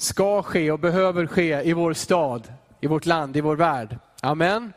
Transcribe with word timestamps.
ska 0.00 0.42
ske 0.42 0.70
och 0.70 0.78
behöver 0.78 1.26
ske 1.26 1.62
i 1.62 1.72
vår 1.72 1.92
stad, 1.92 2.52
i 2.80 2.86
vårt 2.86 3.06
land, 3.06 3.36
i 3.36 3.40
vår 3.40 3.56
värld. 3.56 3.98
Amen. 4.22 4.72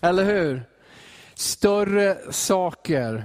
Eller 0.00 0.24
hur? 0.24 0.62
Större 1.34 2.16
saker. 2.30 3.24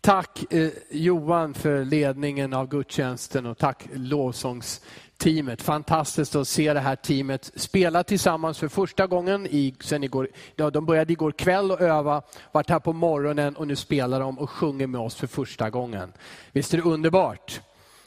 Tack 0.00 0.52
eh, 0.52 0.70
Johan 0.90 1.54
för 1.54 1.84
ledningen 1.84 2.52
av 2.52 2.68
gudstjänsten 2.68 3.46
och 3.46 3.58
tack 3.58 3.88
lovsångsteamet. 3.94 5.62
Fantastiskt 5.62 6.34
att 6.34 6.48
se 6.48 6.72
det 6.72 6.80
här 6.80 6.96
teamet 6.96 7.52
spela 7.56 8.04
tillsammans 8.04 8.58
för 8.58 8.68
första 8.68 9.06
gången. 9.06 9.46
I, 9.46 9.74
sen 9.80 10.04
igår, 10.04 10.28
ja, 10.56 10.70
de 10.70 10.86
började 10.86 11.12
igår 11.12 11.32
kväll 11.32 11.70
och 11.70 11.80
öva, 11.80 12.22
varit 12.52 12.70
här 12.70 12.80
på 12.80 12.92
morgonen 12.92 13.56
och 13.56 13.66
nu 13.66 13.76
spelar 13.76 14.20
de 14.20 14.38
och 14.38 14.50
sjunger 14.50 14.86
med 14.86 15.00
oss 15.00 15.14
för 15.14 15.26
första 15.26 15.70
gången. 15.70 16.12
Visst 16.52 16.74
är 16.74 16.78
det 16.78 16.84
underbart? 16.84 17.60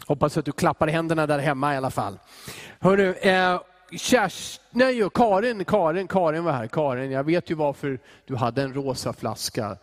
Hoppas 0.08 0.38
att 0.38 0.46
du 0.46 0.52
klappar 0.52 0.88
händerna 0.88 1.28
där 1.28 1.40
hemma 1.40 1.74
i 1.74 1.78
alla 1.78 1.90
fall. 1.90 2.20
Hörru, 2.80 3.14
eh, 3.14 3.62
Kerst, 3.92 4.62
nej, 4.72 5.10
Karin, 5.14 5.66
Karin, 5.66 6.08
Karin 6.08 6.44
var 6.44 6.52
här. 6.52 6.68
Karin, 6.68 7.12
jag 7.12 7.24
vet 7.24 7.52
ju 7.52 7.56
varför 7.56 8.00
du 8.26 8.36
hade 8.36 8.62
en 8.62 8.74
rosa 8.74 9.14
flaska. 9.14 9.78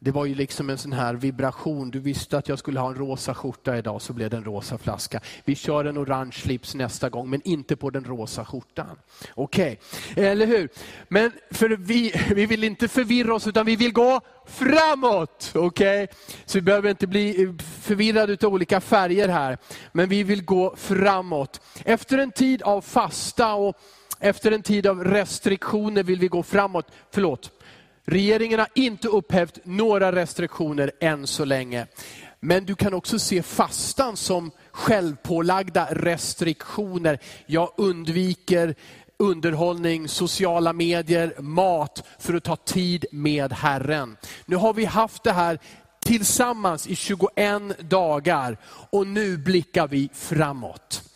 Det 0.00 0.10
var 0.10 0.24
ju 0.24 0.34
liksom 0.34 0.70
en 0.70 0.78
sån 0.78 0.92
här 0.92 1.14
vibration. 1.14 1.90
Du 1.90 1.98
visste 1.98 2.38
att 2.38 2.48
jag 2.48 2.58
skulle 2.58 2.80
ha 2.80 2.88
en 2.88 2.94
rosa 2.94 3.34
skjorta 3.34 3.78
idag, 3.78 4.02
så 4.02 4.12
blev 4.12 4.30
det 4.30 4.36
en 4.36 4.44
rosa 4.44 4.78
flaska. 4.78 5.20
Vi 5.44 5.54
kör 5.54 5.84
en 5.84 5.98
orange 5.98 6.32
slips 6.32 6.74
nästa 6.74 7.08
gång, 7.08 7.30
men 7.30 7.40
inte 7.44 7.76
på 7.76 7.90
den 7.90 8.04
rosa 8.04 8.44
skjortan. 8.44 8.98
Okej, 9.34 9.80
okay. 10.12 10.24
eller 10.24 10.46
hur? 10.46 10.68
Men 11.08 11.32
för 11.50 11.68
vi, 11.68 12.12
vi 12.34 12.46
vill 12.46 12.64
inte 12.64 12.88
förvirra 12.88 13.34
oss, 13.34 13.46
utan 13.46 13.66
vi 13.66 13.76
vill 13.76 13.92
gå 13.92 14.20
framåt. 14.46 15.52
Okej? 15.54 16.04
Okay? 16.04 16.16
Så 16.44 16.58
vi 16.58 16.62
behöver 16.62 16.90
inte 16.90 17.06
bli 17.06 17.54
förvirrade 17.80 18.46
av 18.46 18.54
olika 18.54 18.80
färger 18.80 19.28
här. 19.28 19.58
Men 19.92 20.08
vi 20.08 20.22
vill 20.22 20.44
gå 20.44 20.76
framåt. 20.76 21.60
Efter 21.84 22.18
en 22.18 22.32
tid 22.32 22.62
av 22.62 22.80
fasta 22.80 23.54
och 23.54 23.76
efter 24.20 24.52
en 24.52 24.62
tid 24.62 24.86
av 24.86 25.04
restriktioner 25.04 26.02
vill 26.02 26.18
vi 26.18 26.28
gå 26.28 26.42
framåt. 26.42 26.86
Förlåt, 27.10 27.50
Regeringen 28.10 28.58
har 28.58 28.68
inte 28.74 29.08
upphävt 29.08 29.58
några 29.64 30.12
restriktioner 30.12 30.92
än 31.00 31.26
så 31.26 31.44
länge. 31.44 31.86
Men 32.40 32.64
du 32.64 32.74
kan 32.74 32.94
också 32.94 33.18
se 33.18 33.42
fastan 33.42 34.16
som 34.16 34.50
självpålagda 34.72 35.88
restriktioner. 35.90 37.18
Jag 37.46 37.72
undviker 37.76 38.74
underhållning, 39.16 40.08
sociala 40.08 40.72
medier, 40.72 41.34
mat 41.38 42.04
för 42.18 42.34
att 42.34 42.44
ta 42.44 42.56
tid 42.56 43.04
med 43.12 43.52
Herren. 43.52 44.16
Nu 44.46 44.56
har 44.56 44.74
vi 44.74 44.84
haft 44.84 45.24
det 45.24 45.32
här 45.32 45.58
tillsammans 46.00 46.86
i 46.86 46.96
21 46.96 47.90
dagar 47.90 48.56
och 48.90 49.06
nu 49.06 49.38
blickar 49.38 49.88
vi 49.88 50.08
framåt. 50.14 51.07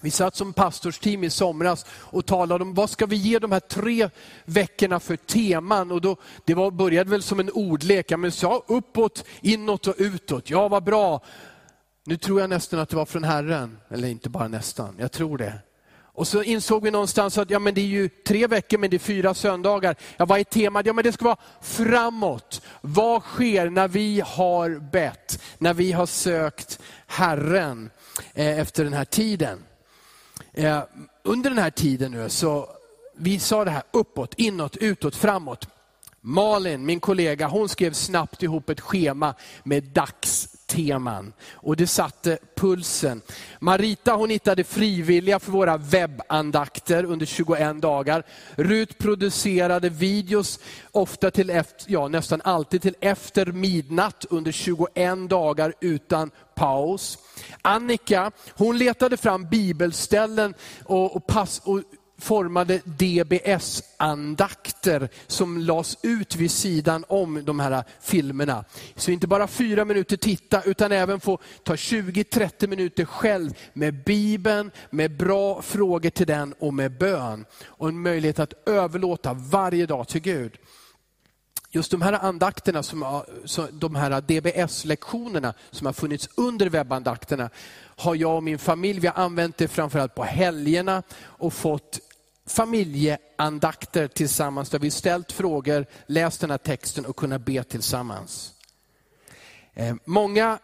Vi 0.00 0.10
satt 0.10 0.36
som 0.36 0.52
pastorsteam 0.52 1.24
i 1.24 1.30
somras 1.30 1.86
och 1.90 2.26
talade 2.26 2.64
om 2.64 2.74
vad 2.74 2.90
ska 2.90 3.06
vi 3.06 3.16
ge 3.16 3.38
de 3.38 3.52
här 3.52 3.60
tre 3.60 4.10
veckorna 4.44 5.00
för 5.00 5.16
teman. 5.16 5.90
Och 5.90 6.00
då, 6.00 6.16
det 6.44 6.54
var, 6.54 6.70
började 6.70 7.10
väl 7.10 7.22
som 7.22 7.40
en 7.40 7.50
ordlek, 7.50 8.18
men 8.18 8.32
sa 8.32 8.64
uppåt, 8.66 9.24
inåt 9.40 9.86
och 9.86 9.94
utåt. 9.98 10.50
Ja, 10.50 10.68
vad 10.68 10.84
bra. 10.84 11.20
Nu 12.04 12.16
tror 12.16 12.40
jag 12.40 12.50
nästan 12.50 12.80
att 12.80 12.88
det 12.88 12.96
var 12.96 13.06
från 13.06 13.24
Herren, 13.24 13.78
eller 13.88 14.08
inte 14.08 14.28
bara 14.28 14.48
nästan, 14.48 14.96
jag 14.98 15.12
tror 15.12 15.38
det. 15.38 15.52
Och 16.18 16.28
så 16.28 16.42
insåg 16.42 16.82
vi 16.82 16.90
någonstans 16.90 17.38
att 17.38 17.50
ja, 17.50 17.58
men 17.58 17.74
det 17.74 17.80
är 17.80 17.86
ju 17.86 18.08
tre 18.08 18.46
veckor, 18.46 18.78
men 18.78 18.90
det 18.90 18.96
är 18.96 18.98
fyra 18.98 19.34
söndagar. 19.34 19.96
Ja, 20.16 20.24
vad 20.24 20.40
är 20.40 20.44
temat? 20.44 20.86
Ja, 20.86 20.92
men 20.92 21.04
det 21.04 21.12
ska 21.12 21.24
vara 21.24 21.36
framåt. 21.60 22.62
Vad 22.80 23.22
sker 23.22 23.70
när 23.70 23.88
vi 23.88 24.22
har 24.26 24.90
bett, 24.90 25.42
när 25.58 25.74
vi 25.74 25.92
har 25.92 26.06
sökt 26.06 26.80
Herren 27.06 27.90
eh, 28.34 28.58
efter 28.58 28.84
den 28.84 28.92
här 28.92 29.04
tiden? 29.04 29.64
Eh, 30.58 30.82
under 31.22 31.50
den 31.50 31.58
här 31.58 31.70
tiden 31.70 32.12
nu 32.12 32.28
så, 32.28 32.68
vi 33.16 33.38
sa 33.38 33.64
det 33.64 33.70
här 33.70 33.82
uppåt, 33.90 34.34
inåt, 34.36 34.76
utåt, 34.76 35.16
framåt. 35.16 35.68
Malin, 36.20 36.86
min 36.86 37.00
kollega, 37.00 37.48
hon 37.48 37.68
skrev 37.68 37.92
snabbt 37.92 38.42
ihop 38.42 38.70
ett 38.70 38.80
schema 38.80 39.34
med 39.62 39.84
dags, 39.84 40.48
teman. 40.68 41.32
Och 41.52 41.76
det 41.76 41.86
satte 41.86 42.38
pulsen. 42.56 43.22
Marita 43.60 44.12
hon 44.12 44.30
hittade 44.30 44.64
frivilliga 44.64 45.38
för 45.38 45.52
våra 45.52 45.76
webbandakter 45.76 47.04
under 47.04 47.26
21 47.26 47.82
dagar. 47.82 48.22
Rut 48.56 48.98
producerade 48.98 49.88
videos, 49.88 50.58
ofta 50.92 51.30
till 51.30 51.50
efter, 51.50 51.92
ja, 51.92 52.08
nästan 52.08 52.40
alltid 52.44 52.82
till 52.82 52.96
efter 53.00 53.46
midnatt 53.46 54.24
under 54.30 54.52
21 54.52 55.30
dagar 55.30 55.74
utan 55.80 56.30
paus. 56.54 57.18
Annika, 57.62 58.30
hon 58.54 58.78
letade 58.78 59.16
fram 59.16 59.48
bibelställen 59.48 60.54
och, 60.84 61.16
och, 61.16 61.26
pass, 61.26 61.60
och 61.64 61.82
formade 62.18 62.80
DBS-andakter 62.84 65.08
som 65.26 65.58
lades 65.58 65.98
ut 66.02 66.36
vid 66.36 66.50
sidan 66.50 67.04
om 67.08 67.44
de 67.44 67.60
här 67.60 67.84
filmerna. 68.00 68.64
Så 68.96 69.10
inte 69.10 69.26
bara 69.26 69.46
fyra 69.46 69.84
minuter 69.84 70.16
titta, 70.16 70.62
utan 70.62 70.92
även 70.92 71.20
få 71.20 71.38
ta 71.62 71.74
20-30 71.74 72.66
minuter 72.66 73.04
själv 73.04 73.50
med 73.72 74.04
Bibeln, 74.04 74.70
med 74.90 75.16
bra 75.16 75.62
frågor 75.62 76.10
till 76.10 76.26
den 76.26 76.54
och 76.58 76.74
med 76.74 76.98
bön. 76.98 77.44
Och 77.66 77.88
en 77.88 78.02
möjlighet 78.02 78.38
att 78.38 78.68
överlåta 78.68 79.32
varje 79.32 79.86
dag 79.86 80.08
till 80.08 80.20
Gud. 80.20 80.58
Just 81.70 81.90
de 81.90 82.02
här 82.02 82.12
andakterna, 82.12 82.82
som, 82.82 83.22
de 83.72 83.94
här 83.94 84.20
DBS-lektionerna 84.20 85.54
som 85.70 85.86
har 85.86 85.92
funnits 85.92 86.28
under 86.34 86.66
webbandakterna, 86.66 87.50
har 87.96 88.14
jag 88.14 88.36
och 88.36 88.42
min 88.42 88.58
familj, 88.58 89.00
vi 89.00 89.06
har 89.06 89.22
använt 89.22 89.56
det 89.56 89.68
framförallt 89.68 90.14
på 90.14 90.24
helgerna 90.24 91.02
och 91.20 91.52
fått 91.52 92.00
familjeandakter 92.48 94.08
tillsammans 94.08 94.70
där 94.70 94.78
vi 94.78 94.90
ställt 94.90 95.32
frågor, 95.32 95.86
läst 96.06 96.40
den 96.40 96.50
här 96.50 96.58
texten 96.58 97.06
och 97.06 97.16
kunnat 97.16 97.40
be 97.40 97.64
tillsammans. 97.64 98.52
Eh, 99.74 99.94
många 100.04 100.58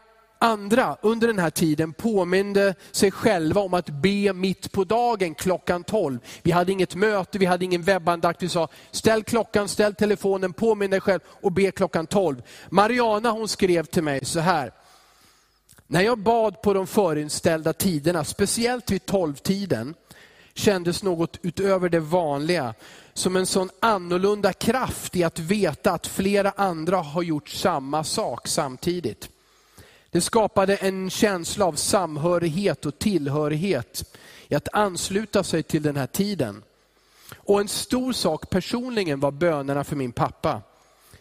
andra 0.45 0.97
under 1.03 1.27
den 1.27 1.39
här 1.39 1.50
tiden 1.50 1.93
påminde 1.93 2.75
sig 2.93 3.11
själva 3.11 3.61
om 3.61 3.75
att 3.75 3.89
be 3.89 4.33
mitt 4.33 4.72
på 4.72 4.84
dagen 4.84 5.34
klockan 5.34 5.84
12. 5.84 6.19
Vi 6.43 6.50
hade 6.50 6.72
inget 6.72 6.95
möte, 6.95 7.39
vi 7.39 7.47
hade 7.47 7.65
ingen 7.65 7.83
webbandakt. 7.83 8.43
Vi 8.43 8.49
sa 8.49 8.69
ställ 8.91 9.25
klockan, 9.25 9.69
ställ 9.69 9.95
telefonen, 9.95 10.53
påminn 10.53 10.91
dig 10.91 11.01
själv 11.01 11.21
och 11.27 11.53
be 11.53 11.71
klockan 11.71 12.06
12. 12.06 12.43
Mariana 12.69 13.31
hon 13.31 13.49
skrev 13.49 13.84
till 13.84 14.03
mig 14.03 14.25
så 14.25 14.41
här. 14.41 14.72
När 15.87 16.01
jag 16.01 16.19
bad 16.19 16.62
på 16.62 16.75
de 16.75 16.87
förinställda 16.87 17.72
tiderna, 17.72 18.25
speciellt 18.25 18.91
vid 18.91 19.03
12-tiden, 19.03 19.95
kändes 20.54 21.03
något 21.03 21.38
utöver 21.42 21.88
det 21.88 22.00
vanliga. 22.00 22.75
Som 23.15 23.37
en 23.37 23.47
sån 23.47 23.70
annorlunda 23.81 24.53
kraft 24.53 25.16
i 25.16 25.25
att 25.25 25.38
veta 25.38 25.92
att 25.92 26.06
flera 26.06 26.50
andra 26.50 26.97
har 26.97 27.22
gjort 27.22 27.48
samma 27.48 28.04
sak 28.04 28.48
samtidigt. 28.48 29.28
Det 30.10 30.20
skapade 30.20 30.76
en 30.76 31.10
känsla 31.10 31.65
av 31.65 31.72
samhörighet 31.72 32.87
och 32.87 32.98
tillhörighet 32.98 34.16
i 34.48 34.54
att 34.54 34.69
ansluta 34.72 35.44
sig 35.44 35.62
till 35.62 35.82
den 35.82 35.97
här 35.97 36.06
tiden. 36.06 36.62
Och 37.36 37.60
en 37.60 37.69
stor 37.69 38.12
sak 38.12 38.50
personligen 38.50 39.21
var 39.21 39.31
bönerna 39.31 39.84
för 39.84 39.97
min 39.97 40.12
pappa. 40.12 40.62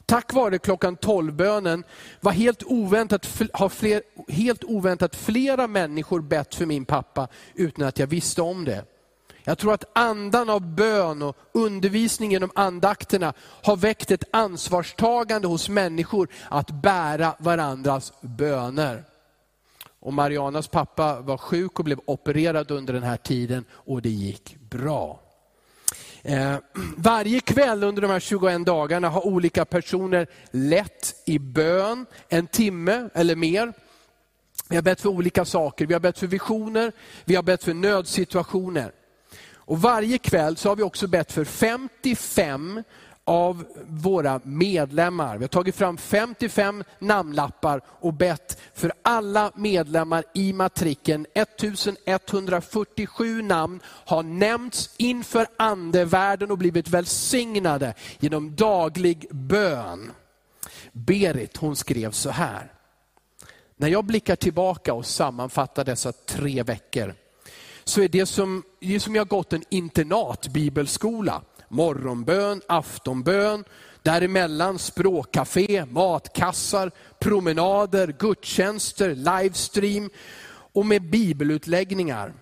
Tack 0.05 0.33
vare 0.33 0.57
klockan 0.57 0.97
12-bönen 0.97 1.83
var 2.21 2.31
helt 2.31 2.63
oväntat, 2.63 3.41
har 3.53 3.69
fler, 3.69 4.01
helt 4.27 4.63
oväntat 4.63 5.15
flera 5.15 5.67
människor 5.67 6.21
bett 6.21 6.55
för 6.55 6.65
min 6.65 6.85
pappa 6.85 7.27
utan 7.55 7.87
att 7.87 7.99
jag 7.99 8.07
visste 8.07 8.41
om 8.41 8.65
det. 8.65 8.85
Jag 9.43 9.57
tror 9.57 9.73
att 9.73 9.97
andan 9.97 10.49
av 10.49 10.61
bön 10.75 11.21
och 11.21 11.37
undervisning 11.51 12.31
genom 12.31 12.51
andakterna 12.55 13.33
har 13.39 13.75
väckt 13.75 14.11
ett 14.11 14.23
ansvarstagande 14.31 15.47
hos 15.47 15.69
människor 15.69 16.27
att 16.49 16.71
bära 16.71 17.35
varandras 17.39 18.13
böner. 18.21 19.03
Och 19.99 20.13
Marianas 20.13 20.67
pappa 20.67 21.21
var 21.21 21.37
sjuk 21.37 21.79
och 21.79 21.85
blev 21.85 21.99
opererad 22.05 22.71
under 22.71 22.93
den 22.93 23.03
här 23.03 23.17
tiden 23.17 23.65
och 23.71 24.01
det 24.01 24.09
gick 24.09 24.57
bra. 24.69 25.19
Eh, 26.21 26.55
varje 26.97 27.39
kväll 27.39 27.83
under 27.83 28.01
de 28.01 28.11
här 28.11 28.19
21 28.19 28.65
dagarna 28.65 29.09
har 29.09 29.27
olika 29.27 29.65
personer 29.65 30.27
lett 30.51 31.15
i 31.25 31.39
bön 31.39 32.05
en 32.29 32.47
timme 32.47 33.09
eller 33.13 33.35
mer. 33.35 33.73
Vi 34.69 34.75
har 34.75 34.83
bett 34.83 35.01
för 35.01 35.09
olika 35.09 35.45
saker. 35.45 35.85
Vi 35.85 35.93
har 35.93 36.01
bett 36.01 36.19
för 36.19 36.27
visioner, 36.27 36.91
vi 37.25 37.35
har 37.35 37.43
bett 37.43 37.63
för 37.63 37.73
nödsituationer. 37.73 38.91
Och 39.65 39.81
varje 39.81 40.17
kväll 40.17 40.57
så 40.57 40.69
har 40.69 40.75
vi 40.75 40.83
också 40.83 41.07
bett 41.07 41.31
för 41.31 41.45
55 41.45 42.83
av 43.25 43.65
våra 43.87 44.41
medlemmar. 44.43 45.37
Vi 45.37 45.43
har 45.43 45.47
tagit 45.47 45.75
fram 45.75 45.97
55 45.97 46.83
namnlappar 46.99 47.81
och 47.87 48.13
bett 48.13 48.61
för 48.73 48.93
alla 49.01 49.51
medlemmar 49.55 50.23
i 50.33 50.53
matriken. 50.53 51.25
1147 51.33 53.41
namn 53.41 53.79
har 53.85 54.23
nämnts 54.23 54.89
inför 54.97 55.47
andevärlden 55.57 56.51
och 56.51 56.57
blivit 56.57 56.87
välsignade 56.87 57.93
genom 58.19 58.55
daglig 58.55 59.27
bön. 59.31 60.11
Berit 60.91 61.57
hon 61.57 61.75
skrev 61.75 62.11
så 62.11 62.29
här. 62.29 62.71
När 63.77 63.87
jag 63.87 64.05
blickar 64.05 64.35
tillbaka 64.35 64.93
och 64.93 65.05
sammanfattar 65.05 65.85
dessa 65.85 66.11
tre 66.11 66.63
veckor 66.63 67.15
så 67.83 68.01
är 68.01 68.07
det 68.07 68.25
som, 68.25 68.63
det 68.79 68.99
som 68.99 69.15
jag 69.15 69.27
gått 69.27 69.53
en 69.53 69.63
internatbibelskola. 69.69 71.41
Morgonbön, 71.67 72.61
aftonbön, 72.67 73.63
däremellan 74.01 74.79
språkcafé, 74.79 75.85
matkassar, 75.85 76.91
promenader, 77.19 78.15
gudstjänster, 78.19 79.15
livestream 79.15 80.09
och 80.73 80.85
med 80.85 81.09
bibelutläggningar. 81.09 82.33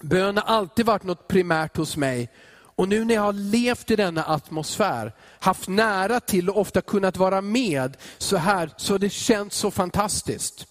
Bön 0.00 0.36
har 0.36 0.44
alltid 0.44 0.86
varit 0.86 1.02
något 1.02 1.28
primärt 1.28 1.76
hos 1.76 1.96
mig 1.96 2.30
och 2.76 2.88
nu 2.88 3.04
när 3.04 3.14
jag 3.14 3.22
har 3.22 3.32
levt 3.32 3.90
i 3.90 3.96
denna 3.96 4.24
atmosfär, 4.24 5.12
haft 5.40 5.68
nära 5.68 6.20
till 6.20 6.50
och 6.50 6.60
ofta 6.60 6.80
kunnat 6.80 7.16
vara 7.16 7.40
med 7.40 7.96
så 8.18 8.36
här, 8.36 8.70
så 8.76 8.94
har 8.94 8.98
det 8.98 9.10
känts 9.10 9.56
så 9.56 9.70
fantastiskt. 9.70 10.66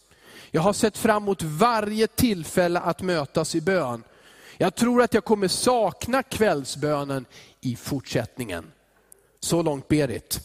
Jag 0.55 0.61
har 0.61 0.73
sett 0.73 0.97
fram 0.97 1.23
emot 1.23 1.41
varje 1.41 2.07
tillfälle 2.07 2.79
att 2.79 3.01
mötas 3.01 3.55
i 3.55 3.61
bön. 3.61 4.03
Jag 4.57 4.75
tror 4.75 5.01
att 5.01 5.13
jag 5.13 5.25
kommer 5.25 5.47
sakna 5.47 6.23
kvällsbönen 6.23 7.25
i 7.61 7.75
fortsättningen. 7.75 8.71
Så 9.39 9.61
långt 9.61 9.87
Berit. 9.87 10.39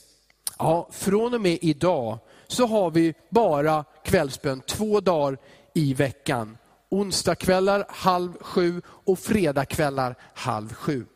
Ja, 0.59 0.89
från 0.93 1.35
och 1.35 1.41
med 1.41 1.59
idag 1.63 2.19
så 2.47 2.67
har 2.67 2.91
vi 2.91 3.15
bara 3.31 3.85
kvällsbön 4.05 4.61
två 4.61 5.01
dagar 5.01 5.39
i 5.75 5.95
veckan. 5.95 6.59
Onsdagskvällar 6.89 7.85
halv 7.89 8.33
sju 8.41 8.83
och 8.87 9.19
fredagskvällar 9.19 10.17
halv 10.35 10.75
sju. 10.75 11.07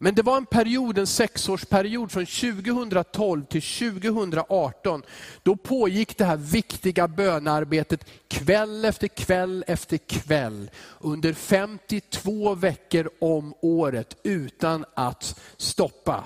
Men 0.00 0.14
det 0.14 0.22
var 0.22 0.36
en 0.36 0.46
period, 0.46 0.98
en 0.98 1.06
sexårsperiod 1.06 2.12
från 2.12 2.26
2012 2.26 3.44
till 3.44 3.62
2018. 3.62 5.02
Då 5.42 5.56
pågick 5.56 6.18
det 6.18 6.24
här 6.24 6.36
viktiga 6.36 7.08
bönarbetet 7.08 8.04
kväll 8.28 8.84
efter 8.84 9.08
kväll 9.08 9.64
efter 9.66 9.96
kväll 9.96 10.70
under 10.98 11.32
52 11.32 12.54
veckor 12.54 13.10
om 13.20 13.54
året 13.60 14.16
utan 14.22 14.84
att 14.94 15.40
stoppa. 15.56 16.24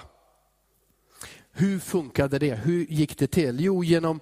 Hur 1.53 1.79
funkade 1.79 2.39
det? 2.39 2.55
Hur 2.55 2.87
gick 2.89 3.19
det 3.19 3.27
till? 3.27 3.61
Jo, 3.61 3.85
genom 3.85 4.21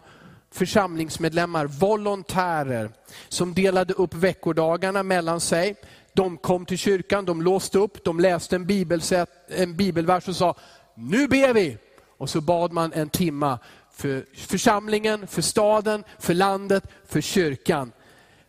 församlingsmedlemmar, 0.51 1.67
volontärer, 1.67 2.91
som 3.29 3.55
delade 3.55 3.95
upp 3.95 4.15
veckodagarna 4.15 5.03
mellan 5.03 5.41
sig. 5.41 5.77
De 6.13 6.37
kom 6.37 6.67
till 6.67 6.79
kyrkan, 6.79 7.25
de 7.25 7.43
låste 7.43 7.79
upp, 7.79 8.05
de 8.05 8.21
läste 8.21 8.57
en, 8.57 8.67
bibelsätt, 8.67 9.31
en 9.49 9.77
bibelvers 9.77 10.29
och 10.29 10.37
sa, 10.37 10.55
nu 10.95 11.29
ber 11.29 11.55
vi. 11.55 11.79
Och 12.19 12.31
så 12.31 12.41
bad 12.41 12.73
man 12.73 12.93
en 12.93 13.09
timma 13.09 13.59
för 13.93 14.25
församlingen, 14.35 15.27
för 15.27 15.43
staden, 15.43 16.05
för 16.19 16.35
landet, 16.35 16.85
för 17.07 17.21
kyrkan. 17.21 17.93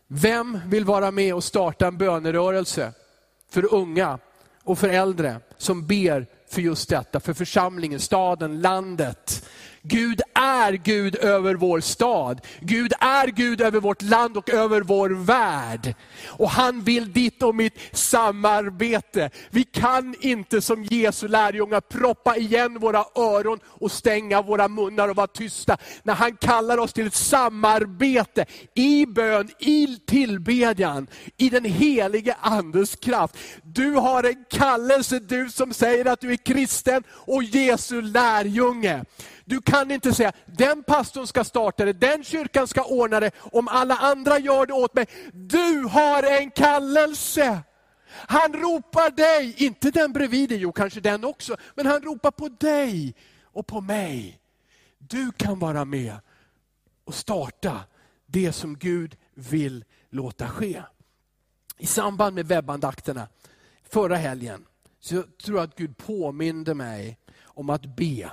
Vem 0.07 0.59
vill 0.65 0.85
vara 0.85 1.11
med 1.11 1.35
och 1.35 1.43
starta 1.43 1.87
en 1.87 1.97
bönerörelse 1.97 2.93
för 3.49 3.73
unga 3.73 4.19
och 4.63 4.79
för 4.79 4.89
äldre 4.89 5.39
som 5.57 5.87
ber 5.87 6.27
för 6.49 6.61
just 6.61 6.89
detta, 6.89 7.19
för 7.19 7.33
församlingen, 7.33 7.99
staden, 7.99 8.61
landet. 8.61 9.49
Gud 9.83 10.21
är 10.33 10.73
Gud 10.73 11.15
över 11.15 11.55
vår 11.55 11.79
stad. 11.79 12.41
Gud 12.59 12.93
är 12.99 13.27
Gud 13.27 13.61
över 13.61 13.79
vårt 13.79 14.01
land 14.01 14.37
och 14.37 14.49
över 14.49 14.81
vår 14.81 15.09
värld. 15.09 15.95
Och 16.27 16.49
han 16.49 16.81
vill 16.81 17.13
ditt 17.13 17.43
och 17.43 17.55
mitt 17.55 17.77
samarbete. 17.91 19.29
Vi 19.49 19.63
kan 19.63 20.15
inte 20.19 20.61
som 20.61 20.83
Jesu 20.83 21.27
lärjungar 21.27 21.81
proppa 21.81 22.37
igen 22.37 22.79
våra 22.79 23.05
öron 23.15 23.59
och 23.65 23.91
stänga 23.91 24.41
våra 24.41 24.67
munnar 24.67 25.09
och 25.09 25.15
vara 25.15 25.27
tysta. 25.27 25.77
När 26.03 26.13
han 26.13 26.37
kallar 26.37 26.77
oss 26.77 26.93
till 26.93 27.07
ett 27.07 27.15
samarbete 27.15 28.45
i 28.75 29.05
bön, 29.05 29.49
i 29.59 29.99
tillbedjan, 30.07 31.07
i 31.37 31.49
den 31.49 31.65
helige 31.65 32.35
andes 32.41 32.95
kraft. 32.95 33.37
Du 33.63 33.91
har 33.91 34.23
en 34.23 34.45
kallelse, 34.49 35.19
du 35.19 35.49
som 35.49 35.73
säger 35.73 36.05
att 36.05 36.21
du 36.21 36.31
är 36.31 36.37
kristen 36.37 37.03
och 37.09 37.43
Jesu 37.43 38.01
lärjunge. 38.01 39.05
Du 39.51 39.61
kan 39.61 39.91
inte 39.91 40.13
säga, 40.13 40.31
den 40.45 40.83
pastorn 40.83 41.27
ska 41.27 41.43
starta 41.43 41.85
det, 41.85 41.93
den 41.93 42.23
kyrkan 42.23 42.67
ska 42.67 42.83
ordna 42.83 43.19
det, 43.19 43.31
om 43.51 43.67
alla 43.67 43.95
andra 43.95 44.39
gör 44.39 44.65
det 44.65 44.73
åt 44.73 44.93
mig. 44.93 45.05
Du 45.33 45.83
har 45.83 46.23
en 46.23 46.51
kallelse. 46.51 47.61
Han 48.07 48.53
ropar 48.53 49.11
dig, 49.11 49.55
inte 49.57 49.91
den 49.91 50.13
bredvid 50.13 50.49
dig, 50.49 50.57
jo 50.57 50.71
kanske 50.71 50.99
den 50.99 51.23
också, 51.23 51.57
men 51.75 51.85
han 51.85 52.01
ropar 52.01 52.31
på 52.31 52.49
dig 52.49 53.15
och 53.43 53.67
på 53.67 53.81
mig. 53.81 54.39
Du 54.97 55.31
kan 55.31 55.59
vara 55.59 55.85
med 55.85 56.15
och 57.05 57.15
starta 57.15 57.79
det 58.25 58.53
som 58.53 58.77
Gud 58.77 59.15
vill 59.33 59.85
låta 60.09 60.47
ske. 60.47 60.83
I 61.77 61.85
samband 61.85 62.35
med 62.35 62.47
webbandakterna 62.47 63.27
förra 63.89 64.15
helgen, 64.15 64.65
så 64.99 65.23
tror 65.43 65.57
jag 65.57 65.63
att 65.63 65.75
Gud 65.75 65.97
påminde 65.97 66.73
mig 66.73 67.17
om 67.43 67.69
att 67.69 67.95
be 67.95 68.31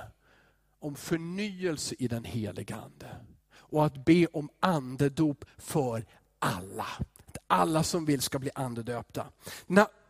om 0.79 0.95
förnyelse 0.95 1.95
i 1.99 2.07
den 2.07 2.23
heliga 2.23 2.75
Ande. 2.75 3.15
Och 3.53 3.85
att 3.85 4.05
be 4.05 4.25
om 4.25 4.49
andedop 4.59 5.45
för 5.57 6.05
alla. 6.39 6.87
Att 7.25 7.37
Alla 7.47 7.83
som 7.83 8.05
vill 8.05 8.21
ska 8.21 8.39
bli 8.39 8.51
andedöpta. 8.55 9.25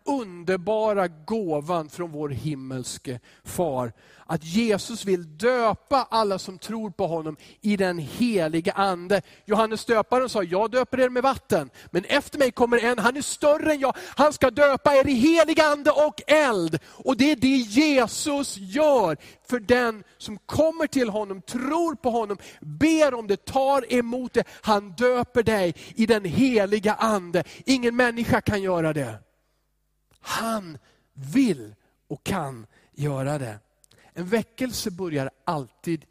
Underbara 0.09 1.07
gåvan 1.07 1.89
från 1.89 2.11
vår 2.11 2.29
himmelske 2.29 3.19
far. 3.43 3.93
Att 4.25 4.43
Jesus 4.43 5.05
vill 5.05 5.37
döpa 5.37 6.07
alla 6.09 6.39
som 6.39 6.57
tror 6.57 6.89
på 6.89 7.07
honom 7.07 7.37
i 7.61 7.77
den 7.77 7.97
heliga 7.97 8.71
Ande. 8.71 9.21
Johannes 9.45 9.85
döparen 9.85 10.29
sa, 10.29 10.43
jag 10.43 10.71
döper 10.71 10.99
er 10.99 11.09
med 11.09 11.23
vatten, 11.23 11.69
men 11.91 12.05
efter 12.05 12.39
mig 12.39 12.51
kommer 12.51 12.77
en, 12.77 12.99
han 12.99 13.17
är 13.17 13.21
större 13.21 13.71
än 13.71 13.79
jag. 13.79 13.95
Han 14.15 14.33
ska 14.33 14.51
döpa 14.51 14.95
er 14.95 15.07
i 15.07 15.13
helig 15.13 15.61
Ande 15.61 15.91
och 15.91 16.21
eld. 16.27 16.79
Och 16.85 17.17
det 17.17 17.31
är 17.31 17.35
det 17.35 17.57
Jesus 17.57 18.57
gör 18.57 19.17
för 19.49 19.59
den 19.59 20.03
som 20.17 20.37
kommer 20.37 20.87
till 20.87 21.09
honom, 21.09 21.41
tror 21.41 21.95
på 21.95 22.09
honom, 22.09 22.37
ber 22.61 23.13
om 23.13 23.27
det, 23.27 23.45
tar 23.45 23.93
emot 23.93 24.33
det. 24.33 24.43
Han 24.61 24.91
döper 24.91 25.43
dig 25.43 25.75
i 25.95 26.05
den 26.05 26.25
heliga 26.25 26.93
Ande. 26.93 27.43
Ingen 27.65 27.95
människa 27.95 28.41
kan 28.41 28.61
göra 28.61 28.93
det. 28.93 29.28
Han 30.19 30.77
vill 31.13 31.75
och 32.07 32.23
kan 32.23 32.65
göra 32.91 33.37
det. 33.37 33.59
En 34.13 34.25
väckelse 34.25 34.91
börjar 34.91 35.29
alltid 35.43 36.05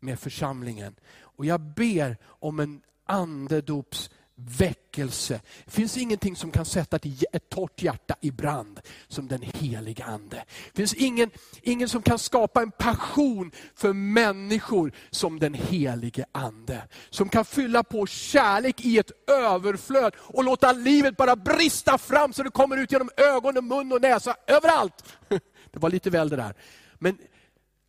med 0.00 0.20
församlingen. 0.20 0.94
Och 1.20 1.46
jag 1.46 1.60
ber 1.60 2.16
om 2.24 2.60
en 2.60 2.82
andedops 3.04 4.10
väckelse. 4.36 5.40
Det 5.64 5.70
finns 5.70 5.96
ingenting 5.96 6.36
som 6.36 6.50
kan 6.50 6.64
sätta 6.64 6.98
ett 7.32 7.48
torrt 7.48 7.82
hjärta 7.82 8.14
i 8.20 8.30
brand 8.30 8.80
som 9.08 9.28
den 9.28 9.42
heliga 9.42 10.04
Ande. 10.04 10.44
Det 10.72 10.76
finns 10.76 10.94
ingen, 10.94 11.30
ingen 11.62 11.88
som 11.88 12.02
kan 12.02 12.18
skapa 12.18 12.62
en 12.62 12.70
passion 12.70 13.50
för 13.74 13.92
människor 13.92 14.92
som 15.10 15.38
den 15.38 15.54
helige 15.54 16.24
Ande. 16.32 16.82
Som 17.10 17.28
kan 17.28 17.44
fylla 17.44 17.82
på 17.82 18.06
kärlek 18.06 18.84
i 18.84 18.98
ett 18.98 19.30
överflöd 19.30 20.14
och 20.18 20.44
låta 20.44 20.72
livet 20.72 21.16
bara 21.16 21.36
brista 21.36 21.98
fram 21.98 22.32
så 22.32 22.42
det 22.42 22.50
kommer 22.50 22.76
ut 22.76 22.92
genom 22.92 23.10
ögon, 23.16 23.56
och 23.56 23.64
mun 23.64 23.92
och 23.92 24.02
näsa, 24.02 24.36
överallt. 24.46 25.04
Det 25.70 25.78
var 25.78 25.90
lite 25.90 26.10
väl 26.10 26.28
det 26.28 26.36
där. 26.36 26.54
Men 26.98 27.18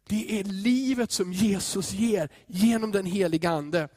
det 0.09 0.39
är 0.39 0.43
livet 0.43 1.11
som 1.11 1.33
Jesus 1.33 1.91
ger 1.91 2.29
genom 2.47 2.91
den 2.91 3.05
heliga 3.05 3.49
Ande. 3.49 3.87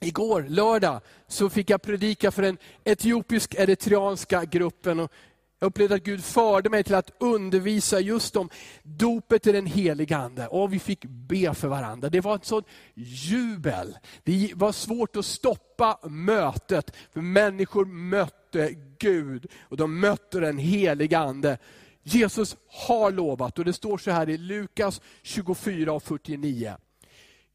Igår, 0.00 0.46
lördag, 0.48 1.00
så 1.28 1.50
fick 1.50 1.70
jag 1.70 1.82
predika 1.82 2.30
för 2.30 2.42
den 2.42 2.58
etiopisk-eritreanska 2.84 4.44
gruppen. 4.44 5.00
Och 5.00 5.12
jag 5.58 5.66
upplevde 5.66 5.94
att 5.94 6.02
Gud 6.02 6.24
förde 6.24 6.70
mig 6.70 6.84
till 6.84 6.94
att 6.94 7.10
undervisa 7.20 8.00
just 8.00 8.36
om 8.36 8.48
dopet 8.82 9.46
i 9.46 9.52
den 9.52 9.66
heliga 9.66 10.16
Ande. 10.16 10.46
Och 10.46 10.72
vi 10.72 10.78
fick 10.78 11.04
be 11.04 11.54
för 11.54 11.68
varandra. 11.68 12.08
Det 12.08 12.20
var 12.20 12.36
ett 12.36 12.44
sånt 12.44 12.66
jubel. 12.94 13.98
Det 14.24 14.52
var 14.54 14.72
svårt 14.72 15.16
att 15.16 15.24
stoppa 15.24 15.98
mötet, 16.08 16.96
för 17.12 17.20
människor 17.20 17.84
mötte 17.84 18.74
Gud. 18.98 19.46
Och 19.60 19.76
de 19.76 20.00
mötte 20.00 20.40
den 20.40 20.58
heliga 20.58 21.18
Ande. 21.18 21.58
Jesus 22.02 22.56
har 22.68 23.10
lovat, 23.10 23.58
och 23.58 23.64
det 23.64 23.72
står 23.72 23.98
så 23.98 24.10
här 24.10 24.28
i 24.28 24.38
Lukas 24.38 25.00
24 25.22 25.92
och 25.92 26.02
49 26.02 26.76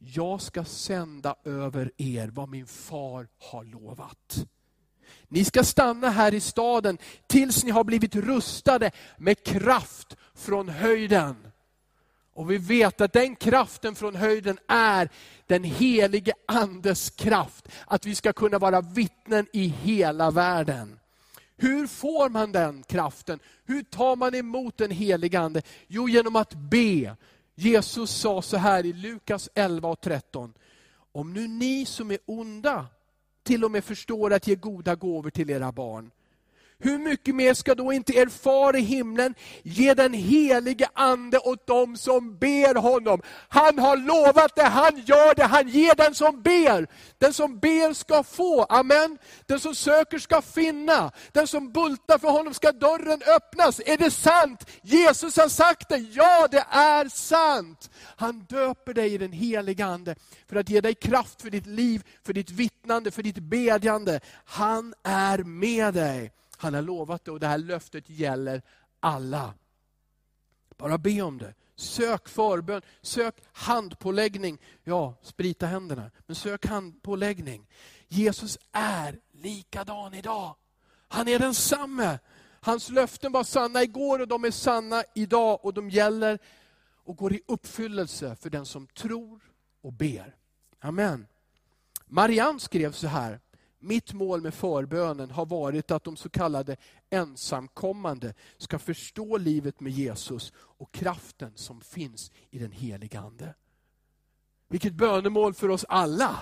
jag 0.04 0.42
ska 0.42 0.64
sända 0.64 1.36
över 1.46 1.92
er 1.98 2.28
vad 2.28 2.50
min 2.50 2.68
far 2.68 3.28
har 3.40 3.64
lovat. 3.64 4.46
Ni 5.28 5.46
ska 5.46 5.64
stanna 5.64 6.10
här 6.10 6.34
i 6.34 6.40
staden 6.40 6.98
tills 7.28 7.64
ni 7.64 7.72
har 7.72 7.84
blivit 7.84 8.16
rustade 8.16 8.92
med 9.18 9.44
kraft 9.44 10.16
från 10.36 10.70
höjden. 10.70 11.36
Och 12.34 12.52
vi 12.52 12.58
vet 12.58 13.02
att 13.02 13.14
den 13.14 13.36
kraften 13.36 13.96
från 13.96 14.16
höjden 14.16 14.58
är 14.68 15.10
den 15.48 15.64
helige 15.64 16.34
Andes 16.48 17.10
kraft. 17.10 17.68
Att 17.86 18.06
vi 18.06 18.16
ska 18.16 18.34
kunna 18.34 18.60
vara 18.60 18.82
vittnen 18.82 19.48
i 19.54 19.68
hela 19.68 20.32
världen. 20.32 21.00
Hur 21.58 21.88
får 21.88 22.30
man 22.30 22.52
den 22.52 22.84
kraften? 22.84 23.40
Hur 23.66 23.84
tar 23.84 24.16
man 24.16 24.36
emot 24.36 24.78
den 24.78 24.92
helige 24.92 25.40
Ande? 25.40 25.62
Jo, 25.88 26.10
genom 26.10 26.36
att 26.36 26.54
be, 26.54 27.16
Jesus 27.56 28.12
sa 28.12 28.42
så 28.42 28.58
här 28.58 28.86
i 28.86 28.94
Lukas 28.94 29.50
11 29.54 29.90
och 29.90 30.02
13. 30.02 30.54
Om 31.12 31.34
nu 31.34 31.48
ni 31.48 31.86
som 31.86 32.12
är 32.12 32.18
onda 32.26 32.86
till 33.44 33.64
och 33.64 33.72
med 33.72 33.84
förstår 33.84 34.34
att 34.34 34.48
ge 34.48 34.56
goda 34.56 34.96
gåvor 34.96 35.30
till 35.30 35.50
era 35.50 35.72
barn, 35.72 36.12
hur 36.82 36.98
mycket 36.98 37.36
mer 37.36 37.54
ska 37.54 37.76
då 37.76 37.94
inte 37.94 38.14
er 38.14 38.28
far 38.28 38.76
i 38.76 38.80
himlen 38.80 39.36
ge 39.64 39.94
den 39.94 40.14
helige 40.14 40.90
ande 40.94 41.38
åt 41.40 41.68
dem 41.68 41.98
som 41.98 42.38
ber 42.38 42.76
honom. 42.76 43.22
Han 43.50 43.80
har 43.80 43.98
lovat 43.98 44.56
det, 44.56 44.64
han 44.64 45.04
gör 45.06 45.36
det, 45.36 45.44
han 45.44 45.68
ger 45.68 45.96
den 45.96 46.16
som 46.16 46.42
ber. 46.42 46.88
Den 47.18 47.34
som 47.34 47.60
ber 47.60 47.94
ska 47.94 48.24
få, 48.24 48.64
amen. 48.64 49.18
Den 49.46 49.60
som 49.60 49.76
söker 49.76 50.20
ska 50.20 50.42
finna, 50.42 51.12
den 51.32 51.48
som 51.48 51.72
bultar 51.72 52.18
för 52.18 52.30
honom 52.30 52.54
ska 52.54 52.72
dörren 52.72 53.22
öppnas. 53.36 53.82
Är 53.86 53.98
det 53.98 54.12
sant? 54.12 54.70
Jesus 54.82 55.38
har 55.38 55.50
sagt 55.50 55.90
det, 55.90 55.98
ja 55.98 56.48
det 56.52 56.66
är 56.70 57.10
sant. 57.10 57.90
Han 58.16 58.40
döper 58.40 58.94
dig 58.94 59.14
i 59.14 59.18
den 59.18 59.32
helige 59.32 59.86
Ande 59.86 60.16
för 60.50 60.56
att 60.56 60.70
ge 60.70 60.82
dig 60.82 60.96
kraft 60.96 61.42
för 61.42 61.50
ditt 61.50 61.66
liv, 61.66 62.04
för 62.26 62.34
ditt 62.34 62.50
vittnande, 62.52 63.12
för 63.12 63.24
ditt 63.24 63.40
bedjande. 63.40 64.20
Han 64.46 64.94
är 65.04 65.38
med 65.38 65.94
dig. 65.94 66.32
Han 66.62 66.74
har 66.74 66.82
lovat 66.82 67.26
det 67.26 67.32
och 67.32 67.40
det 67.40 67.48
här 67.48 67.58
löftet 67.58 68.10
gäller 68.10 68.62
alla. 69.00 69.54
Bara 70.78 70.98
be 70.98 71.22
om 71.22 71.38
det. 71.38 71.54
Sök 71.76 72.30
förbön, 72.30 72.82
sök 73.02 73.36
handpåläggning. 73.52 74.58
Ja, 74.84 75.16
sprita 75.22 75.66
händerna, 75.66 76.12
men 76.26 76.36
sök 76.36 76.66
handpåläggning. 76.66 77.68
Jesus 78.08 78.58
är 78.72 79.20
likadan 79.32 80.14
idag. 80.14 80.56
Han 81.08 81.28
är 81.28 81.40
densamme. 81.40 82.20
Hans 82.62 82.90
löften 82.90 83.32
var 83.32 83.44
sanna 83.44 83.84
igår 83.84 84.20
och 84.20 84.28
de 84.28 84.46
är 84.46 84.52
sanna 84.52 85.04
idag 85.16 85.66
och 85.66 85.74
de 85.74 85.90
gäller 85.90 86.40
och 87.04 87.18
går 87.18 87.34
i 87.34 87.42
uppfyllelse 87.48 88.36
för 88.36 88.50
den 88.50 88.66
som 88.66 88.88
tror 88.88 89.40
och 89.82 89.94
ber. 89.94 90.36
Amen. 90.80 91.28
Marianne 92.06 92.60
skrev 92.60 92.92
så 92.92 93.08
här, 93.08 93.40
mitt 93.82 94.14
mål 94.14 94.42
med 94.42 94.54
förbönen 94.54 95.32
har 95.32 95.46
varit 95.46 95.92
att 95.92 96.04
de 96.04 96.16
så 96.16 96.30
kallade 96.30 96.78
ensamkommande 97.10 98.34
ska 98.58 98.80
förstå 98.80 99.38
livet 99.38 99.80
med 99.80 99.92
Jesus 99.92 100.54
och 100.56 100.92
kraften 100.92 101.52
som 101.56 101.82
finns 101.82 102.32
i 102.50 102.60
den 102.60 102.72
heliga 102.72 103.20
Ande. 103.20 103.54
Vilket 104.68 104.94
bönemål 104.94 105.54
för 105.54 105.70
oss 105.70 105.86
alla! 105.90 106.40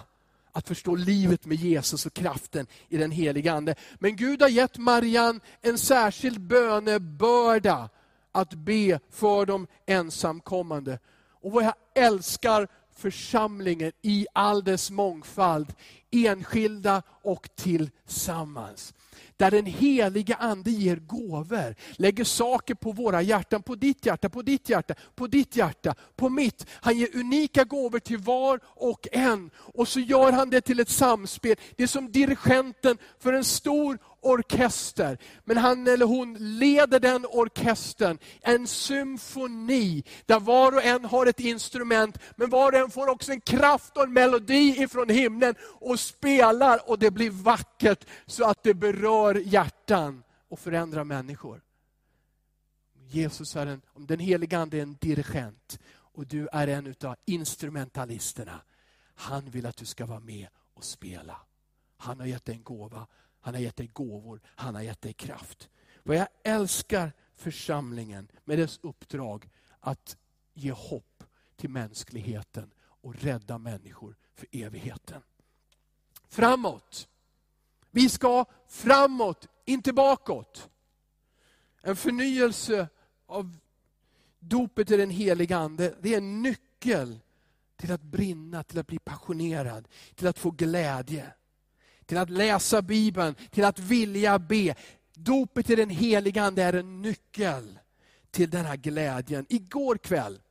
Att 0.51 0.67
förstå 0.67 0.96
livet 0.96 1.46
med 1.46 1.58
Jesus 1.58 2.05
och 2.05 2.13
kraften 2.13 2.67
i 2.89 2.98
den 2.98 3.12
heliga 3.12 3.53
Ande. 3.53 3.75
Men 4.00 4.15
Gud 4.15 4.41
har 4.41 4.50
gett 4.50 4.77
Marianne 4.77 5.39
en 5.62 5.77
särskild 5.77 6.41
bönebörda 6.41 7.89
att 8.31 8.53
be 8.53 9.00
för 9.10 9.46
de 9.46 9.67
ensamkommande. 9.86 11.00
Och 11.41 11.51
vad 11.51 11.63
jag 11.63 11.74
älskar 11.96 12.67
församlingen 13.00 13.91
i 14.01 14.27
all 14.34 14.63
dess 14.63 14.91
mångfald, 14.91 15.74
enskilda 16.12 17.01
och 17.22 17.50
tillsammans. 17.56 18.94
Där 19.38 19.51
den 19.51 19.65
heliga 19.65 20.35
Ande 20.35 20.71
ger 20.71 20.95
gåvor, 20.95 21.75
lägger 21.91 22.23
saker 22.23 22.75
på 22.75 22.91
våra 22.91 23.21
hjärtan, 23.21 23.63
på 23.63 23.75
ditt 23.75 24.05
hjärta, 24.05 24.29
på 24.29 24.41
ditt 24.41 24.69
hjärta, 24.69 24.95
på 25.15 25.27
ditt 25.27 25.55
hjärta, 25.55 25.95
på 26.15 26.29
mitt. 26.29 26.65
Han 26.71 26.97
ger 26.97 27.15
unika 27.15 27.63
gåvor 27.63 27.99
till 27.99 28.17
var 28.17 28.59
och 28.65 29.07
en. 29.11 29.51
Och 29.55 29.88
så 29.88 29.99
gör 29.99 30.31
han 30.31 30.49
det 30.49 30.61
till 30.61 30.79
ett 30.79 30.89
samspel. 30.89 31.55
Det 31.75 31.83
är 31.83 31.88
som 31.88 32.11
dirigenten 32.11 32.97
för 33.19 33.33
en 33.33 33.43
stor 33.43 33.97
orkester. 34.21 35.17
Men 35.45 35.57
han 35.57 35.88
eller 35.88 36.05
hon 36.05 36.33
leder 36.39 36.99
den 36.99 37.25
orkestern, 37.25 38.17
en 38.41 38.67
symfoni, 38.67 40.03
där 40.25 40.39
var 40.39 40.71
och 40.71 40.83
en 40.83 41.05
har 41.05 41.25
ett 41.25 41.39
instrument, 41.39 42.17
men 42.35 42.49
var 42.49 42.71
och 42.71 42.79
en 42.79 42.91
får 42.91 43.07
också 43.07 43.31
en 43.31 43.41
kraft 43.41 43.97
och 43.97 44.03
en 44.03 44.13
melodi 44.13 44.83
ifrån 44.83 45.09
himlen 45.09 45.55
och 45.61 45.99
spelar 45.99 46.89
och 46.89 46.99
det 46.99 47.11
blir 47.11 47.29
vackert 47.29 48.05
så 48.25 48.43
att 48.43 48.63
det 48.63 48.73
berör 48.73 49.09
hjärtan 49.42 50.24
och 50.48 50.60
förändrar 50.60 51.04
människor. 51.04 51.62
Jesus 53.08 53.56
är 53.56 53.68
en, 53.68 53.82
den 53.96 54.20
helige 54.20 54.60
Ande 54.60 54.78
är 54.78 54.82
en 54.82 54.98
dirigent 55.01 55.80
och 55.89 56.28
du 56.28 56.48
är 56.51 56.68
en 56.68 56.96
av 57.04 57.16
instrumentalisterna. 57.25 58.62
Han 59.16 59.50
vill 59.50 59.66
att 59.66 59.78
du 59.78 59.86
ska 59.86 60.06
vara 60.06 60.20
med 60.20 60.48
och 60.74 60.84
spela. 60.84 61.38
Han 61.98 62.20
har 62.20 62.28
gett 62.28 62.46
dig 62.46 62.56
en 62.56 62.63
gåva 62.63 63.08
han 63.39 63.54
har 63.54 63.62
gett 63.62 63.75
dig 63.75 63.88
gåvor, 63.88 64.42
han 64.46 64.75
har 64.75 64.82
gett 64.82 65.01
dig 65.01 65.13
kraft. 65.13 65.70
Vad 66.04 66.18
jag 66.18 66.28
älskar 66.44 67.12
församlingen 67.36 68.32
med 68.44 68.58
dess 68.58 68.80
uppdrag 68.84 69.50
att 69.80 70.18
ge 70.54 70.72
hopp 70.72 71.24
till 71.56 71.70
mänskligheten 71.70 72.74
och 72.80 73.16
rädda 73.16 73.58
människor 73.58 74.16
för 74.34 74.48
evigheten. 74.51 75.22
Framåt. 76.28 77.08
Vi 77.91 78.10
ska 78.10 78.46
framåt, 78.67 79.48
inte 79.65 79.93
bakåt. 79.93 80.69
En 81.81 81.96
förnyelse 81.96 82.88
av 83.27 83.58
dopet 84.39 84.91
i 84.91 84.98
den 84.98 85.10
heliga 85.10 85.58
Ande, 85.58 85.96
det 86.01 86.13
är 86.13 86.17
en 86.17 86.41
nyckel 86.41 87.19
till 87.75 87.91
att 87.91 88.01
brinna, 88.01 88.63
till 88.63 88.79
att 88.79 88.88
bli 88.88 89.00
passionerad, 89.00 89.88
till 90.15 90.27
att 90.27 90.39
få 90.39 90.51
glädje 90.51 91.34
till 92.10 92.17
att 92.17 92.29
läsa 92.29 92.81
Bibeln, 92.81 93.36
till 93.51 93.63
att 93.63 93.79
vilja 93.79 94.39
be. 94.39 94.75
Dopet 95.13 95.69
i 95.69 95.75
den 95.75 95.89
heliga 95.89 96.43
Ande 96.43 96.63
är 96.63 96.74
en 96.74 97.01
nyckel 97.01 97.79
till 98.31 98.50
den 98.50 98.65
här 98.65 98.77
glädjen. 98.77 99.46
Igår 99.50 99.98
kväll, 99.98 100.41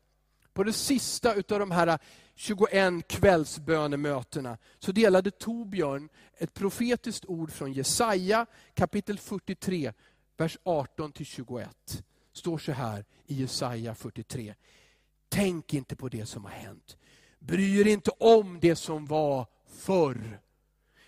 på 0.53 0.65
det 0.65 0.73
sista 0.73 1.31
av 1.31 1.43
de 1.47 1.71
här 1.71 1.99
21 2.35 3.09
kvällsbönemötena, 3.09 4.59
så 4.79 4.93
delade 4.93 5.31
Torbjörn 5.31 6.09
ett 6.39 6.55
profetiskt 6.55 7.25
ord 7.25 7.53
från 7.53 7.73
Jesaja 7.73 8.47
kapitel 8.75 9.19
43, 9.19 9.93
vers 10.37 10.59
18-21. 10.65 11.67
står 12.33 12.59
så 12.59 12.73
här 12.73 13.05
i 13.27 13.35
Jesaja 13.35 13.95
43. 13.95 14.55
Tänk 15.29 15.75
inte 15.75 15.97
på 15.97 16.09
det 16.09 16.27
som 16.27 16.45
har 16.45 16.51
hänt. 16.51 16.97
Bry 17.39 17.81
er 17.81 17.87
inte 17.87 18.11
om 18.11 18.59
det 18.61 18.77
som 18.77 19.07
var 19.07 19.47
förr. 19.69 20.41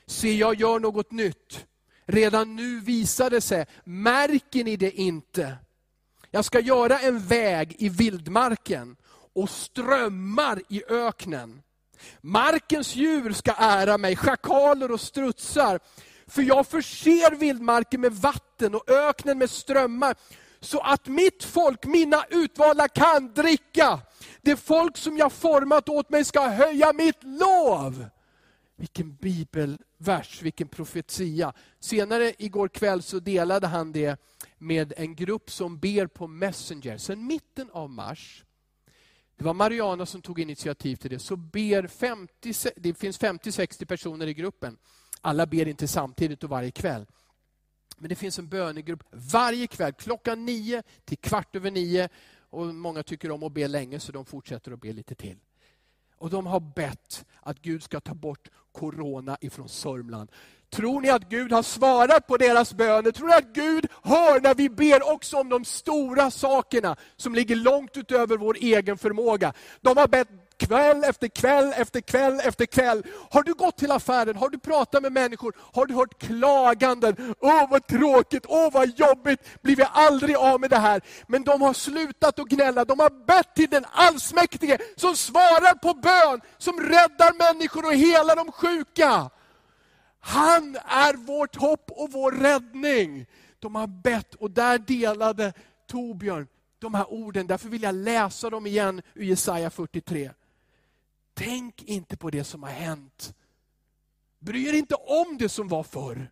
Se, 0.06 0.36
jag 0.36 0.54
gör 0.54 0.80
något 0.80 1.10
nytt. 1.10 1.66
Redan 2.04 2.56
nu 2.56 2.80
visar 2.80 3.30
det 3.30 3.40
sig. 3.40 3.66
Märker 3.84 4.64
ni 4.64 4.76
det 4.76 4.90
inte? 4.90 5.56
Jag 6.30 6.44
ska 6.44 6.60
göra 6.60 6.98
en 6.98 7.18
väg 7.18 7.76
i 7.78 7.88
vildmarken 7.88 8.96
och 9.32 9.50
strömmar 9.50 10.62
i 10.68 10.82
öknen. 10.88 11.62
Markens 12.20 12.96
djur 12.96 13.32
ska 13.32 13.52
ära 13.58 13.98
mig, 13.98 14.16
schakaler 14.16 14.90
och 14.90 15.00
strutsar. 15.00 15.80
För 16.26 16.42
jag 16.42 16.66
förser 16.66 17.36
vildmarken 17.36 18.00
med 18.00 18.12
vatten 18.12 18.74
och 18.74 18.90
öknen 18.90 19.38
med 19.38 19.50
strömmar, 19.50 20.14
så 20.60 20.80
att 20.80 21.06
mitt 21.06 21.44
folk, 21.44 21.86
mina 21.86 22.24
utvalda, 22.30 22.88
kan 22.88 23.34
dricka. 23.34 24.00
Det 24.42 24.56
folk 24.56 24.96
som 24.96 25.16
jag 25.16 25.32
format 25.32 25.88
åt 25.88 26.10
mig 26.10 26.24
ska 26.24 26.48
höja 26.48 26.92
mitt 26.92 27.24
lov. 27.24 28.06
Vilken 28.76 29.14
bibelvers, 29.14 30.42
vilken 30.42 30.68
profetia. 30.68 31.52
Senare 31.80 32.34
igår 32.38 32.68
kväll 32.68 33.02
så 33.02 33.18
delade 33.18 33.66
han 33.66 33.92
det 33.92 34.20
med 34.58 34.92
en 34.96 35.14
grupp 35.14 35.50
som 35.50 35.78
ber 35.78 36.06
på 36.06 36.26
Messenger. 36.26 36.98
Sen 36.98 37.26
mitten 37.26 37.70
av 37.72 37.90
mars, 37.90 38.44
det 39.40 39.44
var 39.44 39.54
Mariana 39.54 40.06
som 40.06 40.22
tog 40.22 40.40
initiativ 40.40 40.96
till 40.96 41.10
det, 41.10 41.18
så 41.18 41.36
ber 41.36 41.86
50, 41.86 42.52
det 42.76 42.94
finns 42.94 43.20
50-60 43.20 43.84
personer 43.84 44.26
i 44.26 44.34
gruppen. 44.34 44.78
Alla 45.20 45.46
ber 45.46 45.68
inte 45.68 45.88
samtidigt 45.88 46.44
och 46.44 46.50
varje 46.50 46.70
kväll. 46.70 47.06
Men 47.98 48.08
det 48.08 48.14
finns 48.14 48.38
en 48.38 48.48
bönegrupp 48.48 49.02
varje 49.10 49.66
kväll 49.66 49.92
klockan 49.92 50.44
nio 50.44 50.82
till 51.04 51.18
kvart 51.18 51.56
över 51.56 51.70
nio. 51.70 52.08
Och 52.50 52.66
många 52.66 53.02
tycker 53.02 53.30
om 53.30 53.42
att 53.42 53.52
be 53.52 53.68
länge 53.68 54.00
så 54.00 54.12
de 54.12 54.24
fortsätter 54.24 54.72
att 54.72 54.80
be 54.80 54.92
lite 54.92 55.14
till. 55.14 55.36
Och 56.16 56.30
de 56.30 56.46
har 56.46 56.60
bett 56.60 57.26
att 57.40 57.62
Gud 57.62 57.82
ska 57.82 58.00
ta 58.00 58.14
bort 58.14 58.48
corona 58.72 59.38
ifrån 59.40 59.68
Sörmland. 59.68 60.30
Tror 60.70 61.00
ni 61.00 61.10
att 61.10 61.28
Gud 61.28 61.52
har 61.52 61.62
svarat 61.62 62.26
på 62.26 62.36
deras 62.36 62.74
böner? 62.74 63.10
Tror 63.10 63.28
ni 63.28 63.34
att 63.34 63.52
Gud 63.54 63.86
hör 64.02 64.40
när 64.40 64.54
vi 64.54 64.68
ber 64.68 65.12
också 65.12 65.36
om 65.36 65.48
de 65.48 65.64
stora 65.64 66.30
sakerna 66.30 66.96
som 67.16 67.34
ligger 67.34 67.56
långt 67.56 67.96
utöver 67.96 68.36
vår 68.36 68.56
egen 68.60 68.98
förmåga? 68.98 69.52
De 69.80 69.96
har 69.96 70.08
bett 70.08 70.28
kväll 70.60 71.04
efter 71.04 71.28
kväll 71.28 71.72
efter 71.76 72.00
kväll 72.00 72.40
efter 72.44 72.66
kväll. 72.66 73.02
Har 73.30 73.42
du 73.42 73.54
gått 73.54 73.76
till 73.76 73.90
affären, 73.90 74.36
har 74.36 74.48
du 74.48 74.58
pratat 74.58 75.02
med 75.02 75.12
människor, 75.12 75.54
har 75.72 75.86
du 75.86 75.94
hört 75.94 76.22
klaganden? 76.22 77.34
Åh 77.40 77.70
vad 77.70 77.86
tråkigt, 77.86 78.44
åh 78.48 78.72
vad 78.72 78.98
jobbigt, 78.98 79.62
blir 79.62 79.76
vi 79.76 79.84
aldrig 79.92 80.36
av 80.36 80.60
med 80.60 80.70
det 80.70 80.78
här? 80.78 81.00
Men 81.26 81.42
de 81.42 81.62
har 81.62 81.72
slutat 81.72 82.38
att 82.38 82.48
gnälla, 82.48 82.84
de 82.84 83.00
har 83.00 83.26
bett 83.26 83.54
till 83.54 83.70
den 83.70 83.84
allsmäktige 83.92 84.78
som 84.96 85.16
svarar 85.16 85.74
på 85.74 85.94
bön, 85.94 86.40
som 86.58 86.80
räddar 86.80 87.52
människor 87.52 87.86
och 87.86 87.94
helar 87.94 88.36
de 88.36 88.52
sjuka. 88.52 89.30
Han 90.20 90.76
är 90.76 91.14
vårt 91.16 91.56
hopp 91.56 91.90
och 91.90 92.12
vår 92.12 92.32
räddning. 92.32 93.26
De 93.58 93.74
har 93.74 93.86
bett 93.86 94.34
och 94.34 94.50
där 94.50 94.78
delade 94.78 95.52
Torbjörn 95.86 96.46
de 96.80 96.94
här 96.94 97.12
orden, 97.12 97.46
därför 97.46 97.68
vill 97.68 97.82
jag 97.82 97.94
läsa 97.94 98.50
dem 98.50 98.66
igen 98.66 99.02
ur 99.14 99.24
Jesaja 99.24 99.70
43. 99.70 100.30
Tänk 101.34 101.82
inte 101.82 102.16
på 102.16 102.30
det 102.30 102.44
som 102.44 102.62
har 102.62 102.70
hänt. 102.70 103.34
Bry 104.38 104.68
er 104.68 104.72
inte 104.72 104.94
om 104.94 105.38
det 105.38 105.48
som 105.48 105.68
var 105.68 105.82
förr. 105.82 106.30